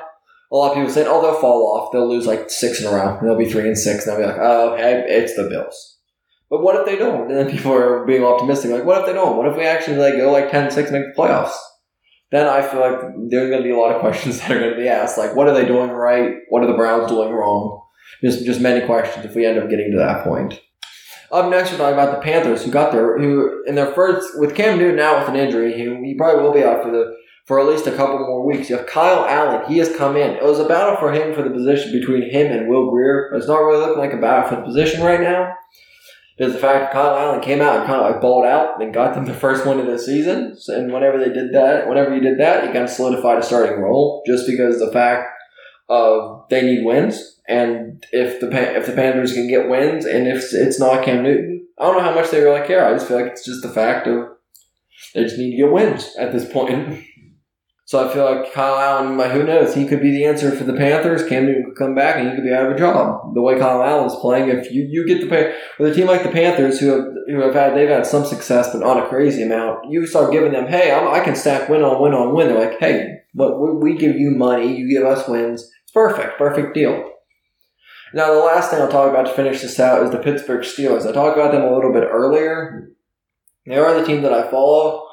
a 0.52 0.56
lot 0.56 0.72
of 0.72 0.78
people 0.78 0.91
said, 0.91 1.06
oh, 1.06 1.22
they'll 1.22 1.39
fall 1.39 1.78
off. 1.78 1.91
They'll 1.91 2.10
lose 2.10 2.26
like 2.26 2.50
six 2.50 2.82
in 2.82 2.88
a 2.88 2.91
row. 2.91 3.19
And 3.19 3.28
they'll 3.28 3.38
be 3.38 3.52
3 3.52 3.67
and 3.67 3.78
6. 3.78 4.08
And 4.08 4.17
they'll 4.17 4.26
be 4.26 4.34
like, 4.34 4.41
oh, 4.41 4.76
hey, 4.78 5.06
it's 5.08 5.36
the 5.36 5.43
Bills. 5.43 6.00
But 6.50 6.63
what 6.63 6.76
if 6.76 6.88
they 6.88 6.96
don't? 6.96 7.30
And 7.30 7.38
then 7.38 7.52
people 7.52 7.72
are 7.72 8.04
being 8.04 8.24
optimistic. 8.24 8.72
Like, 8.72 8.86
what 8.86 9.02
if 9.02 9.06
they 9.06 9.13
don't? 9.13 9.38
What 9.38 9.48
if 9.48 9.56
we 9.56 9.63
actually 9.63 9.98
like 9.98 10.17
go 10.17 10.32
like 10.32 10.50
10 10.50 10.72
6 10.72 10.89
and 10.89 11.00
make 11.00 11.15
the 11.15 11.22
playoffs? 11.22 11.54
Then 12.32 12.48
I 12.48 12.63
feel 12.63 12.80
like 12.80 13.00
there's 13.30 13.52
going 13.52 13.62
to 13.62 13.67
be 13.67 13.69
a 13.69 13.78
lot 13.78 13.93
of 13.93 14.02
questions 14.02 14.39
that 14.41 14.50
are 14.52 14.60
going 14.60 14.72
to 14.72 14.78
be 14.78 14.88
asked. 14.88 15.19
Like, 15.19 15.36
what 15.36 15.48
are 15.48 15.54
they 15.54 15.65
doing 15.65 15.91
right? 15.91 16.38
What 16.50 16.63
are 16.63 16.67
the 16.67 16.74
Browns 16.74 17.08
doing 17.08 17.32
wrong? 17.32 17.84
Just, 18.21 18.45
just 18.45 18.62
many 18.62 18.86
questions 18.86 19.26
if 19.26 19.36
we 19.36 19.45
end 19.45 19.58
up 19.58 19.69
getting 19.69 19.91
to 19.91 19.97
that 19.97 20.23
point. 20.23 20.60
Up 21.32 21.49
next, 21.49 21.71
we're 21.71 21.78
talking 21.78 21.93
about 21.93 22.15
the 22.15 22.21
Panthers, 22.21 22.63
who 22.63 22.69
got 22.69 22.91
their 22.91 23.17
who 23.17 23.63
in 23.65 23.73
their 23.73 23.91
first 23.93 24.39
with 24.39 24.54
Cam 24.54 24.78
Newton 24.78 24.99
out 24.99 25.19
with 25.19 25.30
an 25.30 25.36
injury, 25.36 25.73
he, 25.73 25.84
he 26.06 26.13
probably 26.15 26.43
will 26.43 26.54
be 26.54 26.63
out 26.63 26.84
for 26.84 26.91
the 26.91 27.15
for 27.45 27.60
at 27.60 27.65
least 27.65 27.88
a 27.88 27.95
couple 27.95 28.19
more 28.19 28.45
weeks. 28.45 28.69
You 28.69 28.78
have 28.78 28.86
Kyle 28.86 29.26
Allen, 29.26 29.67
he 29.67 29.80
has 29.80 29.95
come 29.95 30.15
in. 30.15 30.36
It 30.36 30.43
was 30.43 30.60
a 30.60 30.67
battle 30.67 30.95
for 30.97 31.12
him 31.12 31.34
for 31.34 31.41
the 31.41 31.49
position 31.49 31.91
between 31.91 32.30
him 32.30 32.52
and 32.52 32.69
Will 32.69 32.91
Grier, 32.91 33.30
but 33.32 33.39
it's 33.39 33.47
not 33.47 33.63
really 33.63 33.80
looking 33.80 33.97
like 33.97 34.13
a 34.13 34.17
battle 34.17 34.49
for 34.49 34.56
the 34.58 34.62
position 34.62 35.02
right 35.02 35.19
now. 35.19 35.56
Because 36.38 36.54
the 36.54 36.60
fact 36.60 36.93
Kyle 36.93 37.15
Allen 37.15 37.41
came 37.41 37.62
out 37.62 37.78
and 37.78 37.86
kind 37.86 38.02
of 38.02 38.12
like 38.12 38.21
balled 38.21 38.45
out 38.45 38.82
and 38.82 38.93
got 38.93 39.13
them 39.13 39.26
the 39.26 39.34
first 39.36 39.67
win 39.67 39.80
of 39.80 39.86
the 39.86 39.99
season. 39.99 40.58
And 40.67 40.91
whenever 40.91 41.19
they 41.19 41.32
did 41.32 41.54
that, 41.54 41.88
whenever 41.88 42.13
he 42.13 42.21
did 42.21 42.39
that, 42.39 42.65
he 42.65 42.73
kind 42.73 42.86
of 42.86 42.89
solidified 42.89 43.38
a 43.38 43.43
starting 43.43 43.80
role 43.80 44.23
just 44.26 44.47
because 44.47 44.80
the 44.80 44.91
fact 44.91 45.30
of 45.93 46.45
they 46.49 46.63
need 46.63 46.86
wins. 46.86 47.39
And 47.47 48.06
if 48.12 48.39
the 48.39 48.49
if 48.77 48.88
the 48.88 48.93
Panthers 48.93 49.34
can 49.34 49.47
get 49.47 49.69
wins, 49.69 50.06
and 50.06 50.27
if 50.27 50.53
it's 50.53 50.79
not 50.79 51.03
Cam 51.03 51.23
Newton, 51.23 51.67
I 51.77 51.84
don't 51.84 51.97
know 51.97 52.03
how 52.03 52.15
much 52.15 52.32
they 52.32 52.41
really 52.41 52.65
care. 52.65 52.86
I 52.86 52.93
just 52.93 53.08
feel 53.08 53.21
like 53.21 53.32
it's 53.32 53.45
just 53.45 53.62
the 53.62 53.69
fact 53.69 54.08
of 54.08 54.29
they 55.13 55.23
just 55.23 55.38
need 55.38 55.51
to 55.51 55.58
get 55.58 55.71
wins 55.71 56.15
at 56.17 56.32
this 56.32 56.51
point. 56.51 57.06
So 57.86 58.10
I 58.10 58.12
feel 58.12 58.23
like 58.23 58.53
Kyle 58.53 58.79
Allen, 58.79 59.19
who 59.32 59.43
knows, 59.43 59.75
he 59.75 59.86
could 59.86 60.01
be 60.01 60.10
the 60.10 60.25
answer 60.25 60.51
for 60.51 60.63
the 60.63 60.73
Panthers. 60.73 61.27
Cam 61.27 61.45
Newton 61.45 61.65
could 61.65 61.75
come 61.75 61.93
back 61.93 62.15
and 62.15 62.29
he 62.29 62.34
could 62.34 62.45
be 62.45 62.53
out 62.53 62.65
of 62.65 62.71
a 62.71 62.77
job. 62.77 63.36
The 63.36 63.41
way 63.41 63.60
Kyle 63.60 63.84
Allen's 63.84 64.15
playing, 64.15 64.49
if 64.49 64.71
you, 64.71 64.88
you 64.89 65.06
get 65.06 65.19
the 65.19 65.53
with 65.77 65.91
a 65.91 65.93
team 65.93 66.08
like 66.08 66.23
the 66.23 66.32
Panthers, 66.32 66.79
who 66.79 66.88
have 66.88 67.06
who 67.27 67.41
have 67.41 67.53
had 67.53 67.75
they've 67.75 67.89
had 67.89 68.06
some 68.06 68.25
success, 68.25 68.71
but 68.71 68.79
not 68.79 69.03
a 69.03 69.10
crazy 69.10 69.43
amount, 69.43 69.91
you 69.91 70.08
start 70.08 70.32
giving 70.32 70.53
them, 70.53 70.65
hey, 70.67 70.91
I'm, 70.91 71.08
i 71.10 71.19
can 71.19 71.36
stack 71.36 71.67
win 71.67 71.84
on 71.84 72.01
win 72.01 72.13
on 72.13 72.34
win. 72.34 72.47
They're 72.47 72.69
like, 72.69 72.79
hey, 72.79 73.19
but 73.36 73.60
we 73.60 73.95
give 73.95 74.15
you 74.15 74.32
money, 74.32 74.75
you 74.75 74.89
give 74.89 75.06
us 75.06 75.27
wins. 75.27 75.69
Perfect, 75.93 76.38
perfect 76.38 76.73
deal. 76.73 77.12
Now 78.13 78.34
the 78.34 78.39
last 78.39 78.69
thing 78.69 78.82
I'll 78.82 78.89
talk 78.89 79.10
about 79.10 79.25
to 79.25 79.34
finish 79.34 79.62
this 79.62 79.79
out 79.79 80.03
is 80.03 80.12
the 80.12 80.19
Pittsburgh 80.19 80.62
Steelers. 80.62 81.08
I 81.08 81.12
talked 81.12 81.38
about 81.38 81.51
them 81.51 81.63
a 81.63 81.73
little 81.73 81.91
bit 81.91 82.03
earlier. 82.03 82.89
They 83.65 83.77
are 83.77 83.99
the 83.99 84.06
team 84.06 84.21
that 84.21 84.34
I 84.34 84.49
follow. 84.49 85.08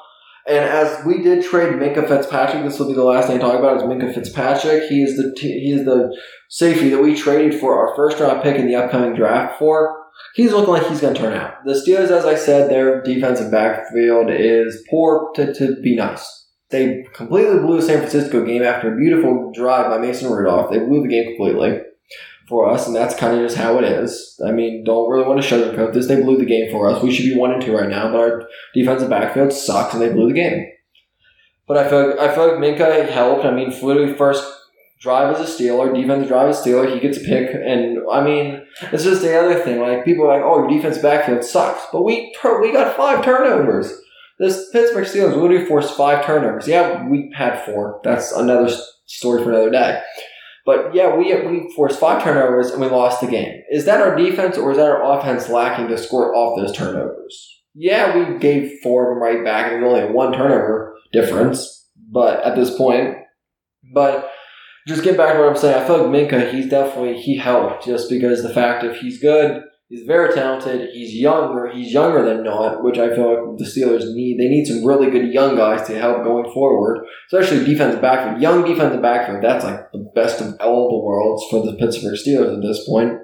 And 0.47 0.65
as 0.65 1.05
we 1.05 1.21
did 1.21 1.43
trade 1.43 1.73
Minkah 1.73 2.07
Fitzpatrick, 2.07 2.63
this 2.63 2.79
will 2.79 2.87
be 2.87 2.93
the 2.93 3.03
last 3.03 3.27
thing 3.27 3.37
I 3.37 3.41
talk 3.41 3.59
about 3.59 3.77
is 3.77 3.83
Minkah 3.83 4.13
Fitzpatrick. 4.13 4.83
He 4.89 5.03
is 5.03 5.15
the 5.15 5.35
t- 5.37 5.59
he 5.59 5.71
is 5.71 5.85
the 5.85 6.15
safety 6.49 6.89
that 6.89 7.01
we 7.01 7.15
traded 7.15 7.59
for 7.59 7.75
our 7.75 7.95
first 7.95 8.19
round 8.19 8.41
pick 8.41 8.55
in 8.55 8.67
the 8.67 8.75
upcoming 8.75 9.15
draft 9.15 9.59
for. 9.59 9.97
He's 10.35 10.51
looking 10.51 10.73
like 10.73 10.87
he's 10.87 11.01
going 11.01 11.13
to 11.13 11.19
turn 11.19 11.33
out. 11.33 11.63
The 11.65 11.73
Steelers, 11.73 12.09
as 12.09 12.25
I 12.25 12.35
said, 12.35 12.69
their 12.69 13.01
defensive 13.01 13.51
backfield 13.51 14.29
is 14.29 14.83
poor 14.89 15.31
to, 15.35 15.53
to 15.53 15.75
be 15.81 15.95
nice. 15.95 16.40
They 16.71 17.05
completely 17.13 17.59
blew 17.59 17.77
the 17.77 17.85
San 17.85 17.99
Francisco 17.99 18.45
game 18.45 18.63
after 18.63 18.93
a 18.93 18.97
beautiful 18.97 19.51
drive 19.53 19.89
by 19.89 19.97
Mason 19.97 20.31
Rudolph. 20.31 20.71
They 20.71 20.79
blew 20.79 21.01
the 21.01 21.09
game 21.09 21.35
completely 21.35 21.81
for 22.47 22.69
us, 22.69 22.87
and 22.87 22.95
that's 22.95 23.15
kind 23.15 23.37
of 23.37 23.45
just 23.45 23.57
how 23.57 23.77
it 23.77 23.83
is. 23.83 24.39
I 24.45 24.51
mean, 24.51 24.83
don't 24.83 25.09
really 25.09 25.27
want 25.27 25.41
to 25.41 25.47
sugarcoat 25.47 25.93
this. 25.93 26.07
They 26.07 26.21
blew 26.21 26.37
the 26.37 26.45
game 26.45 26.71
for 26.71 26.89
us. 26.89 27.03
We 27.03 27.11
should 27.11 27.25
be 27.25 27.37
one 27.37 27.51
and 27.51 27.61
two 27.61 27.75
right 27.75 27.89
now, 27.89 28.11
but 28.11 28.19
our 28.19 28.49
defensive 28.73 29.09
backfield 29.09 29.53
sucks, 29.53 29.93
and 29.93 30.01
they 30.01 30.09
blew 30.09 30.27
the 30.27 30.33
game. 30.33 30.67
But 31.67 31.77
I 31.77 31.89
feel 31.89 32.09
like, 32.09 32.19
I 32.19 32.33
feel 32.33 32.47
like 32.47 32.57
Minkah 32.57 33.09
helped. 33.09 33.45
I 33.45 33.51
mean, 33.51 33.69
literally 33.81 34.13
first 34.13 34.43
drive 35.01 35.35
as 35.35 35.41
a 35.41 35.63
Steeler, 35.63 35.93
defense 35.95 36.27
drive 36.27 36.49
as 36.49 36.59
a 36.59 36.69
Steeler, 36.69 36.93
he 36.93 36.99
gets 36.99 37.17
a 37.17 37.21
pick, 37.21 37.53
and 37.53 37.99
I 38.11 38.23
mean, 38.23 38.61
it's 38.91 39.03
just 39.03 39.21
the 39.21 39.37
other 39.37 39.59
thing. 39.59 39.79
Like 39.79 40.05
people 40.05 40.25
are 40.25 40.35
like, 40.35 40.43
oh, 40.43 40.59
your 40.59 40.69
defense 40.69 40.99
backfield 40.99 41.43
sucks, 41.43 41.85
but 41.91 42.03
we 42.03 42.33
we 42.61 42.71
got 42.71 42.95
five 42.95 43.25
turnovers. 43.25 43.91
This 44.41 44.69
Pittsburgh 44.71 45.05
Steelers 45.05 45.39
literally 45.39 45.65
forced 45.65 45.95
five 45.95 46.25
turnovers. 46.25 46.67
Yeah, 46.67 47.07
we 47.07 47.31
had 47.37 47.63
four. 47.63 48.01
That's 48.03 48.31
another 48.31 48.75
story 49.05 49.43
for 49.43 49.51
another 49.51 49.69
day. 49.69 50.01
But 50.65 50.95
yeah, 50.95 51.15
we 51.15 51.31
we 51.45 51.71
forced 51.75 51.99
five 51.99 52.23
turnovers 52.23 52.71
and 52.71 52.81
we 52.81 52.87
lost 52.87 53.21
the 53.21 53.27
game. 53.27 53.61
Is 53.69 53.85
that 53.85 54.01
our 54.01 54.15
defense 54.15 54.57
or 54.57 54.71
is 54.71 54.77
that 54.77 54.89
our 54.89 55.19
offense 55.19 55.47
lacking 55.47 55.89
to 55.89 55.97
score 55.97 56.35
off 56.35 56.57
those 56.57 56.75
turnovers? 56.75 57.61
Yeah, 57.75 58.17
we 58.17 58.39
gave 58.39 58.79
four 58.81 59.11
of 59.11 59.15
them 59.15 59.23
right 59.23 59.45
back 59.45 59.71
and 59.71 59.83
there's 59.83 59.93
only 59.93 60.11
one 60.11 60.33
turnover 60.33 60.95
difference. 61.13 61.89
But 62.11 62.43
at 62.43 62.55
this 62.55 62.75
point, 62.75 63.17
but 63.93 64.31
just 64.87 65.03
get 65.03 65.17
back 65.17 65.33
to 65.33 65.39
what 65.39 65.49
I'm 65.49 65.57
saying. 65.57 65.83
I 65.83 65.85
feel 65.85 66.07
like 66.07 66.29
Minkah, 66.29 66.51
he's 66.51 66.67
definitely 66.67 67.21
he 67.21 67.37
helped 67.37 67.85
just 67.85 68.09
because 68.09 68.41
the 68.41 68.53
fact 68.53 68.83
if 68.83 68.97
he's 68.97 69.21
good, 69.21 69.61
He's 69.91 70.07
very 70.07 70.33
talented. 70.33 70.91
He's 70.93 71.13
younger. 71.13 71.69
He's 71.69 71.91
younger 71.91 72.23
than 72.23 72.45
not, 72.45 72.81
which 72.81 72.97
I 72.97 73.13
feel 73.13 73.27
like 73.27 73.57
the 73.57 73.65
Steelers 73.65 74.15
need. 74.15 74.39
They 74.39 74.47
need 74.47 74.65
some 74.65 74.85
really 74.85 75.11
good 75.11 75.33
young 75.33 75.57
guys 75.57 75.85
to 75.87 75.99
help 75.99 76.23
going 76.23 76.49
forward, 76.53 77.05
especially 77.27 77.65
defensive 77.65 78.01
backfield. 78.01 78.41
Young 78.41 78.63
defensive 78.63 79.01
backfield. 79.01 79.43
That's 79.43 79.65
like 79.65 79.91
the 79.91 80.09
best 80.15 80.39
of 80.39 80.55
all 80.61 80.89
the 80.89 81.05
worlds 81.05 81.43
for 81.51 81.65
the 81.65 81.75
Pittsburgh 81.75 82.15
Steelers 82.15 82.55
at 82.55 82.61
this 82.61 82.87
point. 82.87 83.19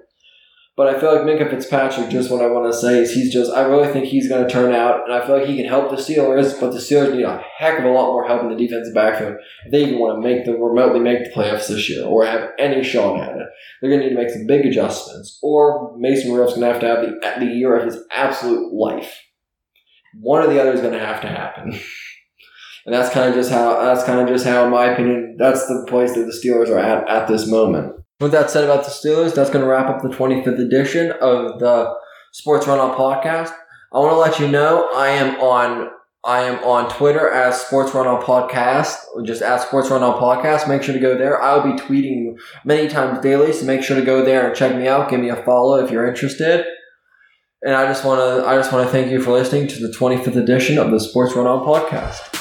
But 0.78 0.96
I 0.96 1.00
feel 1.00 1.12
like 1.12 1.24
Minkah 1.24 1.50
Fitzpatrick, 1.50 2.12
just 2.12 2.30
what 2.30 2.44
I 2.44 2.50
want 2.50 2.72
to 2.72 2.80
say 2.80 3.00
is 3.00 3.12
he's 3.12 3.34
just, 3.34 3.52
I 3.52 3.62
really 3.62 3.92
think 3.92 4.06
he's 4.06 4.30
going 4.30 4.48
to 4.48 4.54
turn 4.54 4.76
out, 4.76 5.06
and 5.06 5.12
I 5.12 5.26
feel 5.26 5.40
like 5.40 5.48
he 5.48 5.58
can 5.58 5.66
help 5.66 5.90
the 5.90 5.96
Steelers, 5.96 6.58
but 6.60 6.72
the 6.72 6.78
Steelers 6.78 7.16
need 7.16 7.24
a 7.24 7.44
heck 7.58 7.80
of 7.80 7.86
a 7.86 7.90
lot 7.90 8.12
more 8.12 8.28
help 8.28 8.44
in 8.44 8.50
the 8.50 8.56
defensive 8.56 8.94
backfield 8.94 9.38
if 9.66 9.72
they 9.72 9.82
even 9.82 9.98
want 9.98 10.22
to 10.22 10.30
make 10.30 10.46
the, 10.46 10.54
remotely 10.54 11.00
make 11.00 11.24
the 11.24 11.32
playoffs 11.32 11.68
this 11.68 11.90
year 11.90 12.06
or 12.06 12.24
have 12.28 12.52
any 12.60 12.84
shot 12.84 13.20
at 13.20 13.38
it. 13.38 13.48
They're 13.82 13.90
going 13.90 14.02
to 14.02 14.08
need 14.08 14.16
to 14.16 14.22
make 14.22 14.30
some 14.30 14.46
big 14.46 14.68
adjustments, 14.68 15.40
or 15.42 15.98
Mason 15.98 16.32
Rudolph's 16.32 16.54
going 16.54 16.68
to 16.68 16.74
have 16.74 16.82
to 16.82 16.88
have 16.88 17.40
the, 17.40 17.46
the 17.46 17.52
year 17.52 17.76
of 17.76 17.84
his 17.84 18.00
absolute 18.12 18.72
life. 18.72 19.20
One 20.22 20.44
or 20.44 20.48
the 20.48 20.62
other 20.62 20.74
is 20.74 20.82
going 20.82 20.94
to 20.94 21.04
have 21.04 21.22
to 21.22 21.28
happen. 21.28 21.80
And 22.86 22.96
that's 22.96 23.14
kind 23.14 23.28
of 23.28 23.36
just 23.36 23.52
how, 23.52 23.84
that's 23.84 24.06
kind 24.06 24.22
of 24.22 24.30
just 24.30 24.46
how, 24.46 24.64
in 24.64 24.72
my 24.72 24.86
opinion, 24.86 25.36
that's 25.38 25.68
the 25.68 25.86
place 25.90 26.14
that 26.14 26.22
the 26.22 26.32
Steelers 26.32 26.70
are 26.70 26.80
at 26.80 27.10
at 27.10 27.28
this 27.28 27.46
moment. 27.46 27.97
With 28.20 28.32
that 28.32 28.50
said 28.50 28.64
about 28.64 28.84
the 28.84 28.90
Steelers, 28.90 29.36
that's 29.36 29.52
going 29.52 29.64
to 29.64 29.70
wrap 29.70 29.90
up 29.90 30.02
the 30.02 30.10
25th 30.10 30.60
edition 30.60 31.12
of 31.22 31.60
the 31.60 31.94
Sports 32.32 32.66
Runoff 32.66 32.96
podcast. 32.96 33.54
I 33.94 34.00
want 34.00 34.12
to 34.12 34.18
let 34.18 34.40
you 34.40 34.48
know 34.48 34.90
I 34.94 35.10
am 35.10 35.40
on 35.40 35.92
I 36.26 36.42
am 36.42 36.62
on 36.64 36.90
Twitter 36.90 37.30
as 37.30 37.62
Sports 37.62 37.92
Runoff 37.92 38.24
Podcast. 38.24 38.98
Just 39.24 39.42
at 39.42 39.62
Sports 39.62 39.88
Runoff 39.88 40.20
Podcast. 40.20 40.68
Make 40.68 40.84
sure 40.84 40.94
to 40.94 41.00
go 41.00 41.18
there. 41.18 41.42
I'll 41.42 41.64
be 41.64 41.80
tweeting 41.80 42.38
many 42.66 42.90
times 42.90 43.20
daily, 43.20 43.54
so 43.54 43.66
make 43.66 43.82
sure 43.82 43.96
to 43.96 44.06
go 44.06 44.26
there 44.26 44.48
and 44.48 44.56
check 44.56 44.76
me 44.76 44.90
out. 44.90 45.10
Give 45.10 45.22
me 45.22 45.30
a 45.30 45.42
follow 45.44 45.84
if 45.84 45.90
you're 45.90 46.06
interested. 46.06 46.66
And 47.62 47.76
I 47.76 47.86
just 47.86 48.04
want 48.04 48.20
to 48.20 48.48
I 48.48 48.58
just 48.58 48.74
want 48.74 48.86
to 48.86 48.92
thank 48.92 49.10
you 49.10 49.22
for 49.22 49.32
listening 49.32 49.68
to 49.68 49.80
the 49.80 49.94
25th 49.94 50.36
edition 50.36 50.78
of 50.78 50.92
the 50.92 51.00
Sports 51.00 51.34
Runoff 51.34 51.66
Podcast. 51.66 52.37